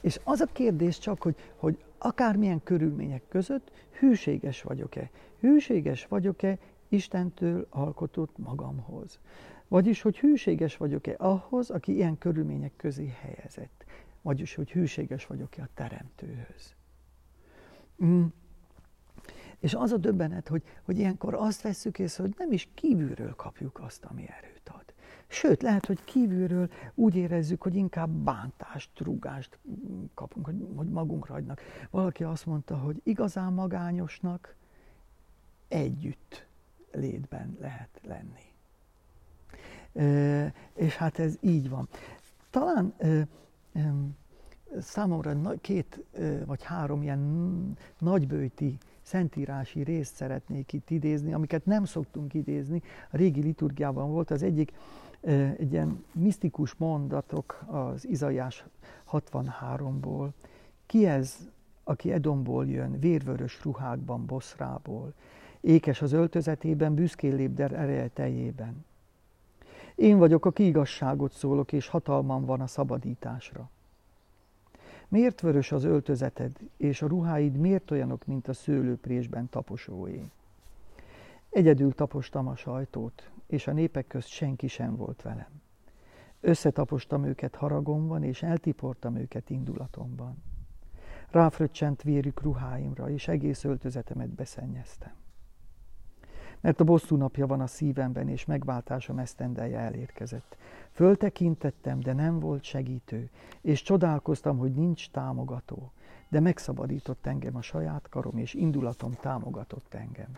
és 0.00 0.20
az 0.24 0.40
a 0.40 0.46
kérdés 0.52 0.98
csak, 0.98 1.22
hogy, 1.22 1.34
hogy 1.56 1.78
akármilyen 1.98 2.62
körülmények 2.62 3.22
között 3.28 3.70
hűséges 3.98 4.62
vagyok-e. 4.62 5.10
Hűséges 5.40 6.06
vagyok-e 6.06 6.58
Istentől 6.88 7.66
alkotott 7.70 8.38
magamhoz. 8.38 9.18
Vagyis, 9.68 10.02
hogy 10.02 10.18
hűséges 10.18 10.76
vagyok-e 10.76 11.14
ahhoz, 11.18 11.70
aki 11.70 11.94
ilyen 11.94 12.18
körülmények 12.18 12.72
közé 12.76 13.12
helyezett. 13.20 13.84
Vagyis, 14.22 14.54
hogy 14.54 14.70
hűséges 14.70 15.26
vagyok-e 15.26 15.62
a 15.62 15.68
Teremtőhöz. 15.74 16.74
Mm. 18.04 18.24
És 19.58 19.74
az 19.74 19.92
a 19.92 19.96
döbbenet, 19.96 20.48
hogy, 20.48 20.62
hogy 20.82 20.98
ilyenkor 20.98 21.34
azt 21.34 21.62
vesszük 21.62 21.98
észre, 21.98 22.22
hogy 22.22 22.34
nem 22.38 22.52
is 22.52 22.68
kívülről 22.74 23.34
kapjuk 23.34 23.80
azt, 23.80 24.04
ami 24.04 24.28
erőt 24.28 24.68
ad. 24.68 24.87
Sőt, 25.28 25.62
lehet, 25.62 25.86
hogy 25.86 26.04
kívülről 26.04 26.70
úgy 26.94 27.16
érezzük, 27.16 27.62
hogy 27.62 27.74
inkább 27.74 28.10
bántást, 28.10 28.90
rúgást 29.00 29.58
kapunk, 30.14 30.46
hogy, 30.46 30.88
magunkra 30.88 31.32
hagynak. 31.32 31.60
Valaki 31.90 32.24
azt 32.24 32.46
mondta, 32.46 32.76
hogy 32.76 33.00
igazán 33.02 33.52
magányosnak 33.52 34.54
együtt 35.68 36.46
létben 36.92 37.56
lehet 37.60 38.00
lenni. 38.02 38.46
És 40.74 40.96
hát 40.96 41.18
ez 41.18 41.36
így 41.40 41.68
van. 41.68 41.88
Talán 42.50 42.94
számomra 44.80 45.54
két 45.60 46.04
vagy 46.46 46.62
három 46.62 47.02
ilyen 47.02 47.76
nagybőti 47.98 48.78
szentírási 49.02 49.82
részt 49.82 50.14
szeretnék 50.14 50.72
itt 50.72 50.90
idézni, 50.90 51.32
amiket 51.32 51.64
nem 51.64 51.84
szoktunk 51.84 52.34
idézni. 52.34 52.82
A 53.10 53.16
régi 53.16 53.40
liturgiában 53.40 54.10
volt 54.10 54.30
az 54.30 54.42
egyik, 54.42 54.72
egy 55.58 55.72
ilyen 55.72 56.04
misztikus 56.12 56.74
mondatok 56.74 57.64
az 57.66 58.06
Izajás 58.06 58.64
63-ból. 59.12 60.28
Ki 60.86 61.06
ez, 61.06 61.48
aki 61.84 62.12
Edomból 62.12 62.66
jön, 62.66 62.98
vérvörös 62.98 63.64
ruhákban, 63.64 64.26
boszrából, 64.26 65.12
ékes 65.60 66.02
az 66.02 66.12
öltözetében, 66.12 66.94
büszkén 66.94 67.34
lép 67.34 67.60
ereje 67.60 68.08
teljében. 68.08 68.84
Én 69.94 70.18
vagyok, 70.18 70.44
aki 70.44 70.66
igazságot 70.66 71.32
szólok, 71.32 71.72
és 71.72 71.88
hatalmam 71.88 72.44
van 72.44 72.60
a 72.60 72.66
szabadításra. 72.66 73.70
Miért 75.08 75.40
vörös 75.40 75.72
az 75.72 75.84
öltözeted, 75.84 76.56
és 76.76 77.02
a 77.02 77.06
ruháid 77.06 77.56
miért 77.56 77.90
olyanok, 77.90 78.26
mint 78.26 78.48
a 78.48 78.52
szőlőprésben 78.52 79.48
taposóé? 79.48 80.30
Egyedül 81.50 81.94
tapostam 81.94 82.48
a 82.48 82.56
sajtót, 82.56 83.30
és 83.48 83.66
a 83.66 83.72
népek 83.72 84.06
közt 84.06 84.28
senki 84.28 84.66
sem 84.66 84.96
volt 84.96 85.22
velem. 85.22 85.60
Összetapostam 86.40 87.24
őket 87.24 87.54
haragomban, 87.54 88.22
és 88.22 88.42
eltiportam 88.42 89.16
őket 89.16 89.50
indulatomban. 89.50 90.42
Ráfröccsent 91.30 92.02
vérük 92.02 92.42
ruháimra, 92.42 93.10
és 93.10 93.28
egész 93.28 93.64
öltözetemet 93.64 94.28
beszennyeztem. 94.28 95.12
Mert 96.60 96.80
a 96.80 96.84
bosszú 96.84 97.16
napja 97.16 97.46
van 97.46 97.60
a 97.60 97.66
szívemben, 97.66 98.28
és 98.28 98.44
megváltásom 98.44 99.18
esztendeje 99.18 99.78
elérkezett. 99.78 100.56
Föltekintettem, 100.92 102.00
de 102.00 102.12
nem 102.12 102.40
volt 102.40 102.62
segítő, 102.62 103.30
és 103.60 103.82
csodálkoztam, 103.82 104.58
hogy 104.58 104.72
nincs 104.74 105.10
támogató, 105.10 105.92
de 106.28 106.40
megszabadított 106.40 107.26
engem 107.26 107.56
a 107.56 107.62
saját 107.62 108.08
karom, 108.08 108.36
és 108.36 108.54
indulatom 108.54 109.12
támogatott 109.12 109.94
engem. 109.94 110.30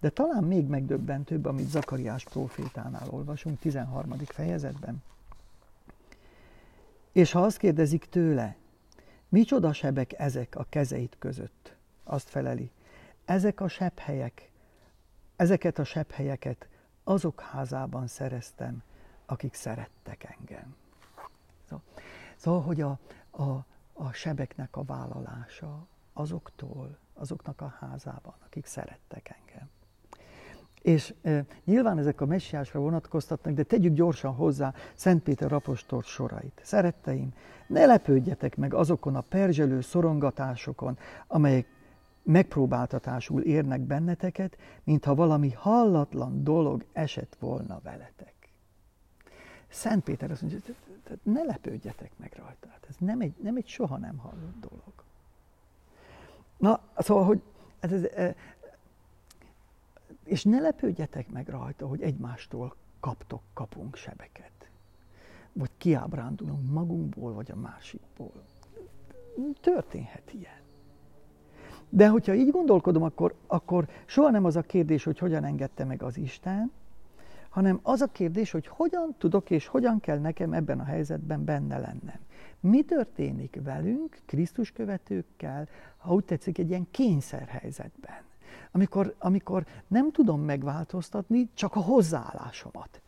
De 0.00 0.08
talán 0.08 0.44
még 0.44 0.66
megdöbbentőbb, 0.66 1.44
amit 1.44 1.68
Zakariás 1.68 2.24
profétánál 2.24 3.08
olvasunk, 3.10 3.58
13. 3.58 4.16
fejezetben. 4.24 5.02
És 7.12 7.32
ha 7.32 7.42
azt 7.42 7.58
kérdezik 7.58 8.04
tőle, 8.04 8.56
micsoda 9.28 9.72
sebek 9.72 10.12
ezek 10.12 10.56
a 10.56 10.66
kezeit 10.68 11.16
között, 11.18 11.76
azt 12.04 12.28
feleli, 12.28 12.70
ezek 13.24 13.60
a 13.60 13.68
sebhelyek, 13.68 14.50
ezeket 15.36 15.78
a 15.78 15.84
sebhelyeket 15.84 16.68
azok 17.04 17.40
házában 17.40 18.06
szereztem, 18.06 18.82
akik 19.26 19.54
szerettek 19.54 20.36
engem. 20.38 20.76
Szóval, 21.64 21.84
szóval 22.36 22.62
hogy 22.62 22.80
a, 22.80 22.98
a, 23.30 23.64
a 23.92 24.12
sebeknek 24.12 24.76
a 24.76 24.84
vállalása 24.84 25.86
azoktól, 26.12 26.98
azoknak 27.14 27.60
a 27.60 27.74
házában, 27.80 28.34
akik 28.44 28.66
szerettek 28.66 29.34
engem. 29.40 29.68
És 30.86 31.14
e, 31.22 31.44
nyilván 31.64 31.98
ezek 31.98 32.20
a 32.20 32.26
messiásra 32.26 32.80
vonatkoztatnak, 32.80 33.54
de 33.54 33.62
tegyük 33.62 33.94
gyorsan 33.94 34.34
hozzá 34.34 34.74
Szent 34.94 35.22
Péter 35.22 35.52
apostol 35.52 36.02
sorait. 36.02 36.60
Szeretteim, 36.62 37.32
ne 37.66 37.86
lepődjetek 37.86 38.56
meg 38.56 38.74
azokon 38.74 39.16
a 39.16 39.20
perzselő 39.20 39.80
szorongatásokon, 39.80 40.98
amelyek 41.26 41.66
megpróbáltatásul 42.22 43.42
érnek 43.42 43.80
benneteket, 43.80 44.56
mintha 44.84 45.14
valami 45.14 45.50
hallatlan 45.50 46.44
dolog 46.44 46.84
esett 46.92 47.36
volna 47.40 47.80
veletek. 47.82 48.34
Szent 49.68 50.04
Péter 50.04 50.30
azt 50.30 50.42
mondja, 50.42 50.74
ne 51.22 51.42
lepődjetek 51.42 52.10
meg 52.16 52.32
rajta. 52.36 52.68
Hát 52.68 52.86
ez 52.88 52.94
nem 52.98 53.20
egy, 53.20 53.34
nem 53.42 53.56
egy 53.56 53.68
soha 53.68 53.96
nem 53.96 54.16
hallott 54.16 54.60
dolog. 54.60 54.92
Na, 56.56 56.80
szóval, 56.98 57.24
hogy 57.24 57.42
ez, 57.80 57.92
ez, 57.92 58.34
és 60.26 60.44
ne 60.44 60.60
lepődjetek 60.60 61.30
meg 61.30 61.48
rajta, 61.48 61.86
hogy 61.86 62.02
egymástól 62.02 62.76
kaptok, 63.00 63.42
kapunk 63.52 63.96
sebeket. 63.96 64.70
Vagy 65.52 65.70
kiábrándulunk 65.78 66.70
magunkból, 66.70 67.32
vagy 67.32 67.50
a 67.50 67.56
másikból. 67.56 68.44
Történhet 69.60 70.32
ilyen. 70.32 70.60
De 71.88 72.08
hogyha 72.08 72.34
így 72.34 72.50
gondolkodom, 72.50 73.02
akkor, 73.02 73.34
akkor 73.46 73.88
soha 74.06 74.30
nem 74.30 74.44
az 74.44 74.56
a 74.56 74.62
kérdés, 74.62 75.04
hogy 75.04 75.18
hogyan 75.18 75.44
engedte 75.44 75.84
meg 75.84 76.02
az 76.02 76.16
Isten, 76.16 76.72
hanem 77.48 77.78
az 77.82 78.00
a 78.00 78.06
kérdés, 78.06 78.50
hogy 78.50 78.66
hogyan 78.66 79.14
tudok 79.18 79.50
és 79.50 79.66
hogyan 79.66 80.00
kell 80.00 80.18
nekem 80.18 80.52
ebben 80.52 80.80
a 80.80 80.84
helyzetben 80.84 81.44
benne 81.44 81.78
lennem. 81.78 82.18
Mi 82.60 82.82
történik 82.82 83.60
velünk, 83.62 84.18
Krisztus 84.26 84.72
követőkkel, 84.72 85.68
ha 85.96 86.14
úgy 86.14 86.24
tetszik, 86.24 86.58
egy 86.58 86.68
ilyen 86.68 86.86
kényszerhelyzetben, 86.90 88.22
amikor, 88.76 89.14
amikor 89.18 89.66
nem 89.86 90.12
tudom 90.12 90.40
megváltoztatni 90.40 91.48
csak 91.54 91.76
a 91.76 91.80
hozzáállásomat. 91.80 93.00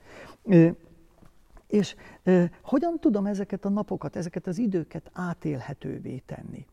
És 1.66 1.94
hogyan 2.62 2.98
tudom 3.00 3.26
ezeket 3.26 3.64
a 3.64 3.68
napokat, 3.68 4.16
ezeket 4.16 4.46
az 4.46 4.58
időket 4.58 5.10
átélhetővé 5.12 6.22
tenni? 6.26 6.66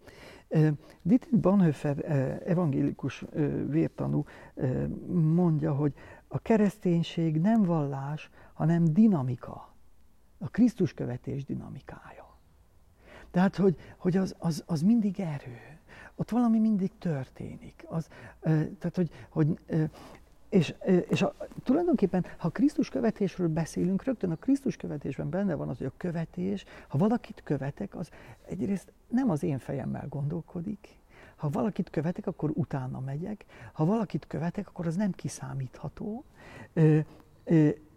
Dietrich 1.01 1.37
Bonhoeffer 1.37 2.05
evangélikus 2.45 3.25
vértanú 3.67 4.25
mondja, 5.11 5.73
hogy 5.73 5.93
a 6.27 6.39
kereszténység 6.39 7.41
nem 7.41 7.63
vallás, 7.63 8.29
hanem 8.53 8.83
dinamika. 8.93 9.73
A 10.37 10.49
Krisztus 10.49 10.93
követés 10.93 11.45
dinamikája. 11.45 12.37
Tehát, 13.31 13.55
hogy, 13.55 13.75
hogy 13.97 14.17
az, 14.17 14.35
az, 14.39 14.63
az 14.65 14.81
mindig 14.81 15.19
erő. 15.19 15.74
Ott 16.15 16.29
valami 16.29 16.59
mindig 16.59 16.91
történik. 16.97 17.85
Az, 17.87 18.07
tehát, 18.79 18.95
hogy, 18.95 19.09
hogy 19.29 19.59
és, 20.49 20.73
és 21.09 21.21
a, 21.21 21.35
tulajdonképpen, 21.63 22.25
ha 22.37 22.49
Krisztus 22.49 22.89
követésről 22.89 23.47
beszélünk, 23.47 24.03
rögtön 24.03 24.31
a 24.31 24.35
Krisztus 24.35 24.75
követésben 24.75 25.29
benne 25.29 25.55
van 25.55 25.69
az, 25.69 25.77
hogy 25.77 25.87
a 25.87 25.97
követés, 25.97 26.65
ha 26.87 26.97
valakit 26.97 27.41
követek, 27.43 27.95
az 27.95 28.09
egyrészt 28.45 28.93
nem 29.07 29.29
az 29.29 29.43
én 29.43 29.57
fejemmel 29.57 30.07
gondolkodik, 30.09 30.99
ha 31.35 31.49
valakit 31.49 31.89
követek, 31.89 32.27
akkor 32.27 32.51
utána 32.53 32.99
megyek, 32.99 33.45
ha 33.73 33.85
valakit 33.85 34.27
követek, 34.27 34.67
akkor 34.67 34.87
az 34.87 34.95
nem 34.95 35.11
kiszámítható, 35.11 36.23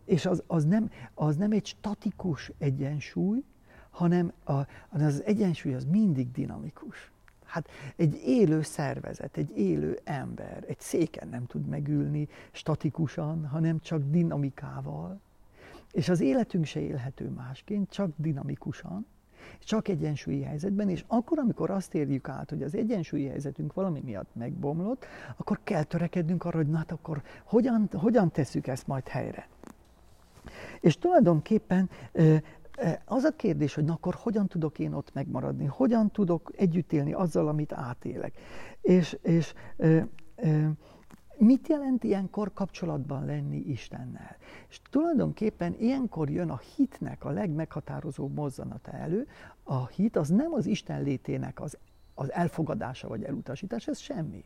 és 0.04 0.26
az, 0.26 0.42
az, 0.46 0.64
nem, 0.64 0.90
az 1.14 1.36
nem 1.36 1.52
egy 1.52 1.66
statikus 1.66 2.52
egyensúly, 2.58 3.44
hanem 3.90 4.32
a, 4.44 4.52
az 4.88 5.22
egyensúly 5.24 5.74
az 5.74 5.84
mindig 5.84 6.30
dinamikus. 6.30 7.12
Hát 7.48 7.68
egy 7.96 8.22
élő 8.24 8.62
szervezet, 8.62 9.36
egy 9.36 9.58
élő 9.58 9.98
ember, 10.04 10.64
egy 10.66 10.80
széken 10.80 11.28
nem 11.28 11.46
tud 11.46 11.66
megülni 11.66 12.28
statikusan, 12.52 13.46
hanem 13.46 13.80
csak 13.80 14.02
dinamikával. 14.10 15.20
És 15.92 16.08
az 16.08 16.20
életünk 16.20 16.64
se 16.64 16.80
élhető 16.80 17.28
másként, 17.28 17.90
csak 17.90 18.10
dinamikusan, 18.16 19.06
csak 19.58 19.88
egyensúlyi 19.88 20.42
helyzetben, 20.42 20.88
és 20.88 21.04
akkor, 21.06 21.38
amikor 21.38 21.70
azt 21.70 21.94
érjük 21.94 22.28
át, 22.28 22.50
hogy 22.50 22.62
az 22.62 22.74
egyensúlyi 22.74 23.26
helyzetünk 23.26 23.74
valami 23.74 24.00
miatt 24.04 24.34
megbomlott, 24.34 25.06
akkor 25.36 25.60
kell 25.62 25.82
törekednünk 25.82 26.44
arra, 26.44 26.56
hogy 26.56 26.68
na 26.68 26.76
hát 26.76 26.92
akkor 26.92 27.22
hogyan, 27.44 27.88
hogyan 27.92 28.30
tesszük 28.30 28.66
ezt 28.66 28.86
majd 28.86 29.08
helyre. 29.08 29.48
És 30.80 30.98
tulajdonképpen 30.98 31.90
az 33.04 33.24
a 33.24 33.30
kérdés, 33.30 33.74
hogy 33.74 33.84
na 33.84 33.92
akkor 33.92 34.14
hogyan 34.14 34.46
tudok 34.46 34.78
én 34.78 34.92
ott 34.92 35.12
megmaradni, 35.12 35.64
hogyan 35.64 36.10
tudok 36.10 36.52
együtt 36.56 36.92
élni 36.92 37.12
azzal, 37.12 37.48
amit 37.48 37.72
átélek. 37.72 38.38
És, 38.80 39.18
és 39.22 39.54
e, 39.76 40.06
e, 40.36 40.70
mit 41.38 41.68
jelent 41.68 42.04
ilyenkor 42.04 42.52
kapcsolatban 42.52 43.24
lenni 43.24 43.56
Istennel? 43.56 44.36
És 44.68 44.80
tulajdonképpen 44.90 45.74
ilyenkor 45.78 46.30
jön 46.30 46.50
a 46.50 46.60
hitnek 46.76 47.24
a 47.24 47.30
legmeghatározóbb 47.30 48.34
mozzanata 48.34 48.90
elő. 48.90 49.26
A 49.62 49.86
hit 49.86 50.16
az 50.16 50.28
nem 50.28 50.52
az 50.52 50.66
Isten 50.66 51.02
létének 51.02 51.60
az, 51.60 51.78
az 52.14 52.32
elfogadása 52.32 53.08
vagy 53.08 53.22
elutasítása, 53.22 53.90
ez 53.90 53.98
semmi. 53.98 54.44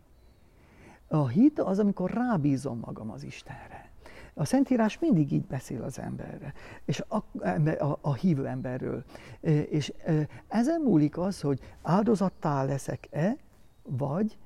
A 1.09 1.29
hit 1.29 1.59
az, 1.59 1.79
amikor 1.79 2.11
rábízom 2.11 2.79
magam 2.79 3.11
az 3.11 3.23
Istenre. 3.23 3.91
A 4.35 4.45
Szentírás 4.45 4.99
mindig 4.99 5.33
így 5.33 5.45
beszél 5.45 5.83
az 5.83 5.99
emberre, 5.99 6.55
és 6.85 7.03
a, 7.09 7.16
a, 7.79 7.99
a 8.01 8.14
hívő 8.14 8.47
emberről. 8.47 9.05
És 9.71 9.92
ezen 10.49 10.81
múlik 10.81 11.18
az, 11.18 11.40
hogy 11.40 11.61
áldozattá 11.83 12.64
leszek-e, 12.64 13.37
vagy 13.83 14.37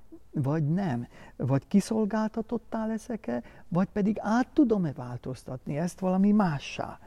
vagy 0.43 0.65
nem, 0.65 1.07
vagy 1.37 1.69
kiszolgáltatottá 1.69 2.87
leszek-e, 2.87 3.43
vagy 3.69 3.89
pedig 3.93 4.17
át 4.21 4.49
tudom-e 4.53 4.93
változtatni 4.93 5.79
ezt 5.79 6.01
valami 6.01 6.33
mássá. 6.33 6.99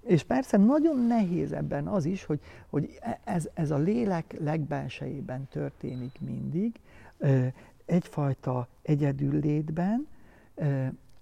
És 0.00 0.22
persze 0.22 0.56
nagyon 0.56 1.06
nehéz 1.06 1.52
ebben 1.52 1.86
az 1.86 2.04
is, 2.04 2.24
hogy, 2.24 2.40
hogy 2.68 2.98
e, 3.00 3.20
ez, 3.24 3.48
ez 3.54 3.70
a 3.70 3.76
lélek 3.76 4.36
legbelsejében 4.40 5.48
történik 5.48 6.20
mindig, 6.20 6.80
egyfajta 7.84 8.68
egyedül 8.82 9.40
létben, 9.40 10.06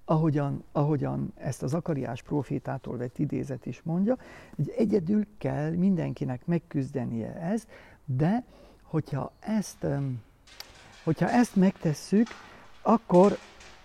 ahogyan, 0.08 0.64
ahogyan 0.72 1.32
ezt 1.34 1.62
az 1.62 1.74
Akariás 1.74 2.22
profétától 2.22 2.96
vett 2.96 3.18
idézet 3.18 3.66
is 3.66 3.82
mondja, 3.82 4.16
hogy 4.56 4.74
egyedül 4.76 5.26
kell 5.38 5.70
mindenkinek 5.70 6.46
megküzdenie 6.46 7.34
ez, 7.34 7.66
de 8.04 8.44
hogyha 8.82 9.32
ezt, 9.40 9.86
hogyha 11.04 11.30
ezt 11.30 11.56
megtesszük, 11.56 12.26
akkor, 12.82 13.36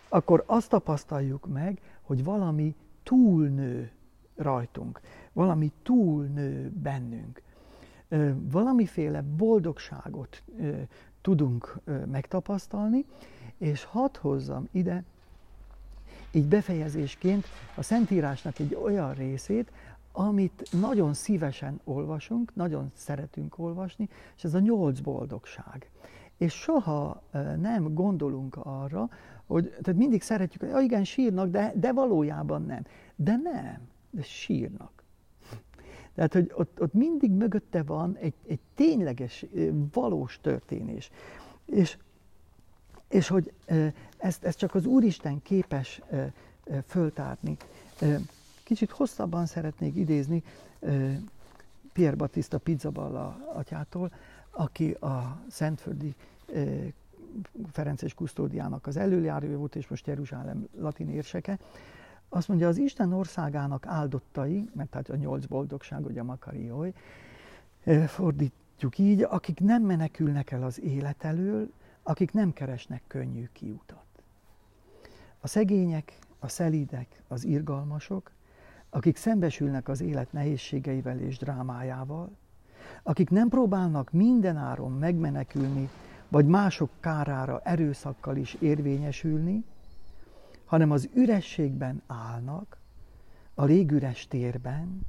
akkor 0.09 0.43
azt 0.45 0.69
tapasztaljuk 0.69 1.47
meg, 1.47 1.81
hogy 2.01 2.23
valami 2.23 2.75
túlnő 3.03 3.91
rajtunk, 4.35 5.01
valami 5.33 5.71
túlnő 5.83 6.71
bennünk. 6.81 7.41
Valamiféle 8.51 9.21
boldogságot 9.21 10.43
tudunk 11.21 11.79
megtapasztalni, 12.11 13.05
és 13.57 13.83
hadd 13.83 14.17
hozzam 14.19 14.67
ide 14.71 15.03
így 16.33 16.45
befejezésként 16.45 17.45
a 17.75 17.81
Szentírásnak 17.81 18.59
egy 18.59 18.75
olyan 18.75 19.13
részét, 19.13 19.71
amit 20.11 20.69
nagyon 20.71 21.13
szívesen 21.13 21.79
olvasunk, 21.83 22.55
nagyon 22.55 22.91
szeretünk 22.95 23.57
olvasni, 23.57 24.09
és 24.35 24.43
ez 24.43 24.53
a 24.53 24.59
nyolc 24.59 24.99
boldogság. 24.99 25.89
És 26.37 26.53
soha 26.53 27.23
nem 27.59 27.93
gondolunk 27.93 28.55
arra, 28.55 29.09
hogy 29.45 29.69
tehát 29.69 29.99
mindig 29.99 30.21
szeretjük, 30.21 30.61
hogy 30.61 30.71
ah, 30.71 30.83
igen, 30.83 31.03
sírnak, 31.03 31.49
de, 31.49 31.73
de 31.75 31.93
valójában 31.93 32.65
nem. 32.65 32.85
De 33.15 33.35
nem, 33.43 33.77
de 34.09 34.21
sírnak. 34.21 35.03
Tehát, 36.15 36.33
hogy 36.33 36.51
ott, 36.55 36.81
ott 36.81 36.93
mindig 36.93 37.31
mögötte 37.31 37.83
van 37.83 38.17
egy, 38.19 38.33
egy 38.47 38.59
tényleges, 38.75 39.45
valós 39.93 40.39
történés. 40.41 41.09
És 41.65 41.97
és 43.13 43.27
hogy 43.27 43.53
ezt, 44.17 44.43
ezt 44.43 44.57
csak 44.57 44.75
az 44.75 44.85
Úristen 44.85 45.41
képes 45.41 46.01
föltárni. 46.87 47.57
Kicsit 48.63 48.91
hosszabban 48.91 49.45
szeretnék 49.45 49.95
idézni 49.95 50.43
Pierre 51.93 52.15
Battista 52.15 52.57
Pizzaballa 52.57 53.37
atyától, 53.53 54.11
aki 54.51 54.91
a 54.91 55.37
Szentföldi 55.49 56.15
Ferences 57.71 58.13
Kusztódiának 58.13 58.87
az 58.87 58.97
előjárója 58.97 59.57
volt, 59.57 59.75
és 59.75 59.87
most 59.87 60.07
Jeruzsálem 60.07 60.67
latin 60.79 61.09
érseke. 61.09 61.59
Azt 62.29 62.47
mondja, 62.47 62.67
az 62.67 62.77
Isten 62.77 63.13
országának 63.13 63.85
áldottai, 63.85 64.69
mert 64.73 64.89
tehát 64.89 65.09
a 65.09 65.15
nyolc 65.15 65.45
boldogság, 65.45 66.05
ugye 66.05 66.19
a 66.19 66.23
Makarioi, 66.23 66.93
fordítjuk 68.07 68.97
így, 68.97 69.21
akik 69.21 69.59
nem 69.59 69.81
menekülnek 69.83 70.51
el 70.51 70.63
az 70.63 70.81
élet 70.81 71.23
elől, 71.23 71.71
akik 72.03 72.33
nem 72.33 72.53
keresnek 72.53 73.01
könnyű 73.07 73.49
kiutat. 73.53 74.05
A 75.39 75.47
szegények, 75.47 76.19
a 76.39 76.47
szelídek, 76.47 77.23
az 77.27 77.43
irgalmasok, 77.43 78.31
akik 78.89 79.17
szembesülnek 79.17 79.87
az 79.87 80.01
élet 80.01 80.31
nehézségeivel 80.31 81.19
és 81.19 81.37
drámájával, 81.37 82.31
akik 83.03 83.29
nem 83.29 83.49
próbálnak 83.49 84.11
mindenáron 84.11 84.91
megmenekülni, 84.91 85.89
vagy 86.27 86.45
mások 86.45 86.89
kárára 86.99 87.61
erőszakkal 87.63 88.35
is 88.35 88.53
érvényesülni, 88.53 89.63
hanem 90.65 90.91
az 90.91 91.09
ürességben 91.13 92.01
állnak, 92.07 92.77
a 93.53 93.63
légüres 93.63 94.27
térben, 94.27 95.01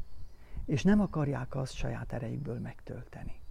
és 0.65 0.83
nem 0.83 1.01
akarják 1.01 1.55
azt 1.55 1.75
saját 1.75 2.13
erejükből 2.13 2.59
megtölteni 2.59 3.43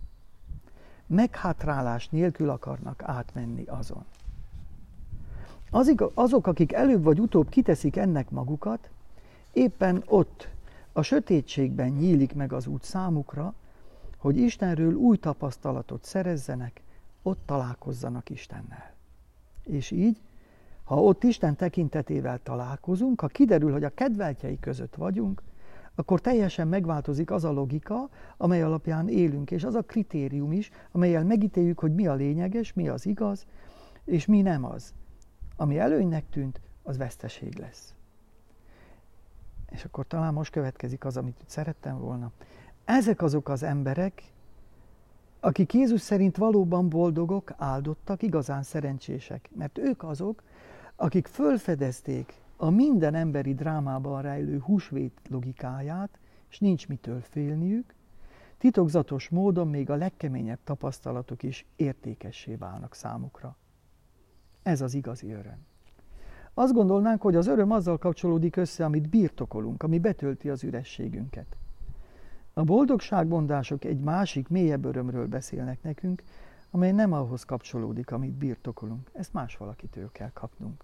meghátrálás 1.08 2.10
nélkül 2.10 2.50
akarnak 2.50 3.04
átmenni 3.06 3.64
azon. 3.66 4.06
Azok, 6.14 6.48
akik 6.48 6.74
előbb 6.74 7.04
vagy 7.04 7.20
utóbb 7.20 7.50
kiteszik 7.50 7.96
ennek 7.96 8.30
magukat, 8.30 8.90
éppen 9.52 10.04
ott, 10.06 10.48
a 10.92 11.02
sötétségben 11.02 11.90
nyílik 11.90 12.34
meg 12.34 12.54
az 12.54 12.68
út 12.68 12.84
számukra, 12.84 13.54
hogy 14.18 14.38
Istenről 14.38 14.94
új 14.94 15.18
tapasztalatot 15.18 16.04
szerezzenek, 16.04 16.82
ott 17.22 17.40
találkozzanak 17.46 18.30
Istennel. 18.30 18.94
És 19.64 19.92
így, 19.92 20.22
ha 20.84 21.04
ott 21.04 21.24
Isten 21.24 21.56
tekintetével 21.56 22.40
találkozunk, 22.44 23.22
ha 23.22 23.28
kiderül, 23.28 23.72
hogy 23.72 23.84
a 23.84 23.94
kedveltjei 23.94 24.60
között 24.60 24.96
vagyunk, 24.96 25.42
akkor 25.96 26.22
teljesen 26.22 26.68
megváltozik 26.68 27.32
az 27.32 27.44
a 27.44 27.52
logika, 27.52 28.10
amely 28.38 28.64
alapján 28.64 29.10
élünk, 29.10 29.52
és 29.52 29.64
az 29.64 29.76
a 29.76 29.82
kritérium 29.82 30.52
is, 30.52 30.72
amelyel 30.92 31.24
megítéljük, 31.24 31.80
hogy 31.80 31.94
mi 31.94 32.08
a 32.08 32.14
lényeges, 32.14 32.74
mi 32.74 32.88
az 32.88 33.06
igaz, 33.06 33.46
és 34.06 34.26
mi 34.26 34.42
nem 34.42 34.66
az. 34.66 34.94
Ami 35.56 35.80
előnynek 35.80 36.30
tűnt, 36.30 36.62
az 36.84 36.98
veszteség 36.98 37.58
lesz. 37.58 37.96
És 39.70 39.86
akkor 39.86 40.08
talán 40.08 40.34
most 40.34 40.52
következik 40.52 41.06
az, 41.06 41.18
amit 41.18 41.44
szerettem 41.46 42.00
volna. 42.00 42.32
Ezek 42.86 43.22
azok 43.22 43.50
az 43.50 43.64
emberek, 43.64 44.24
akik 45.40 45.74
Jézus 45.74 46.02
szerint 46.02 46.38
valóban 46.38 46.90
boldogok, 46.90 47.54
áldottak, 47.58 48.22
igazán 48.22 48.64
szerencsések. 48.64 49.50
Mert 49.56 49.78
ők 49.78 50.04
azok, 50.04 50.44
akik 50.96 51.28
fölfedezték 51.28 52.43
a 52.64 52.70
minden 52.70 53.16
emberi 53.16 53.54
drámában 53.54 54.22
rejlő 54.22 54.60
húsvét 54.60 55.20
logikáját, 55.30 56.20
és 56.50 56.60
nincs 56.60 56.88
mitől 56.88 57.22
félniük, 57.22 57.96
titokzatos 58.58 59.30
módon 59.30 59.68
még 59.68 59.90
a 59.90 59.96
legkeményebb 59.96 60.60
tapasztalatok 60.64 61.44
is 61.44 61.66
értékessé 61.76 62.56
válnak 62.56 62.96
számukra. 62.96 63.56
Ez 64.62 64.82
az 64.82 64.94
igazi 64.94 65.32
öröm. 65.32 65.66
Azt 66.54 66.74
gondolnánk, 66.74 67.22
hogy 67.22 67.36
az 67.36 67.48
öröm 67.48 67.72
azzal 67.72 67.98
kapcsolódik 67.98 68.56
össze, 68.56 68.86
amit 68.86 69.10
birtokolunk, 69.10 69.84
ami 69.84 70.00
betölti 70.00 70.50
az 70.50 70.64
ürességünket. 70.64 71.58
A 72.54 72.64
boldogságmondások 72.64 73.86
egy 73.86 74.00
másik, 74.00 74.48
mélyebb 74.48 74.86
örömről 74.86 75.28
beszélnek 75.28 75.82
nekünk, 75.82 76.24
amely 76.72 76.92
nem 76.92 77.14
ahhoz 77.14 77.44
kapcsolódik, 77.44 78.12
amit 78.12 78.34
birtokolunk. 78.34 79.10
Ezt 79.14 79.34
más 79.34 79.58
valakitől 79.58 80.12
kell 80.12 80.32
kapnunk. 80.32 80.84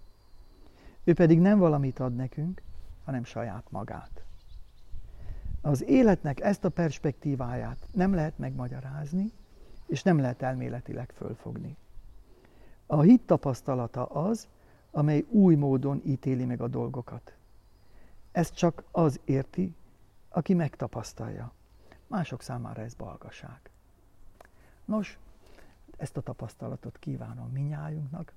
Ő 1.04 1.14
pedig 1.14 1.40
nem 1.40 1.58
valamit 1.58 1.98
ad 1.98 2.14
nekünk, 2.14 2.62
hanem 3.04 3.24
saját 3.24 3.70
magát. 3.70 4.24
Az 5.60 5.84
életnek 5.84 6.40
ezt 6.40 6.64
a 6.64 6.68
perspektíváját 6.68 7.86
nem 7.92 8.14
lehet 8.14 8.38
megmagyarázni, 8.38 9.32
és 9.86 10.02
nem 10.02 10.18
lehet 10.18 10.42
elméletileg 10.42 11.10
fölfogni. 11.16 11.76
A 12.86 13.00
hit 13.00 13.22
tapasztalata 13.22 14.04
az, 14.06 14.48
amely 14.90 15.24
új 15.28 15.54
módon 15.54 16.02
ítéli 16.04 16.44
meg 16.44 16.60
a 16.60 16.68
dolgokat. 16.68 17.34
Ezt 18.32 18.54
csak 18.54 18.84
az 18.90 19.20
érti, 19.24 19.74
aki 20.28 20.54
megtapasztalja. 20.54 21.52
Mások 22.06 22.42
számára 22.42 22.82
ez 22.82 22.94
balgaság. 22.94 23.70
Nos, 24.84 25.18
ezt 25.96 26.16
a 26.16 26.20
tapasztalatot 26.20 26.98
kívánom 26.98 27.50
minnyájunknak, 27.50 28.32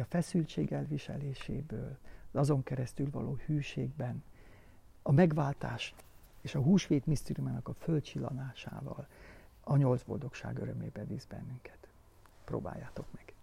a 0.00 0.04
feszültség 0.04 0.72
elviseléséből, 0.72 1.98
az 2.30 2.40
azon 2.40 2.62
keresztül 2.62 3.10
való 3.10 3.38
hűségben, 3.46 4.24
a 5.02 5.12
megváltás 5.12 5.94
és 6.40 6.54
a 6.54 6.62
húsvét 6.62 7.06
misztériumának 7.06 7.68
a 7.68 7.74
földcsillanásával 7.74 9.08
a 9.60 9.76
nyolc 9.76 10.02
boldogság 10.02 10.58
örömébe 10.58 11.04
visz 11.04 11.24
bennünket. 11.24 11.88
Próbáljátok 12.44 13.06
meg! 13.12 13.34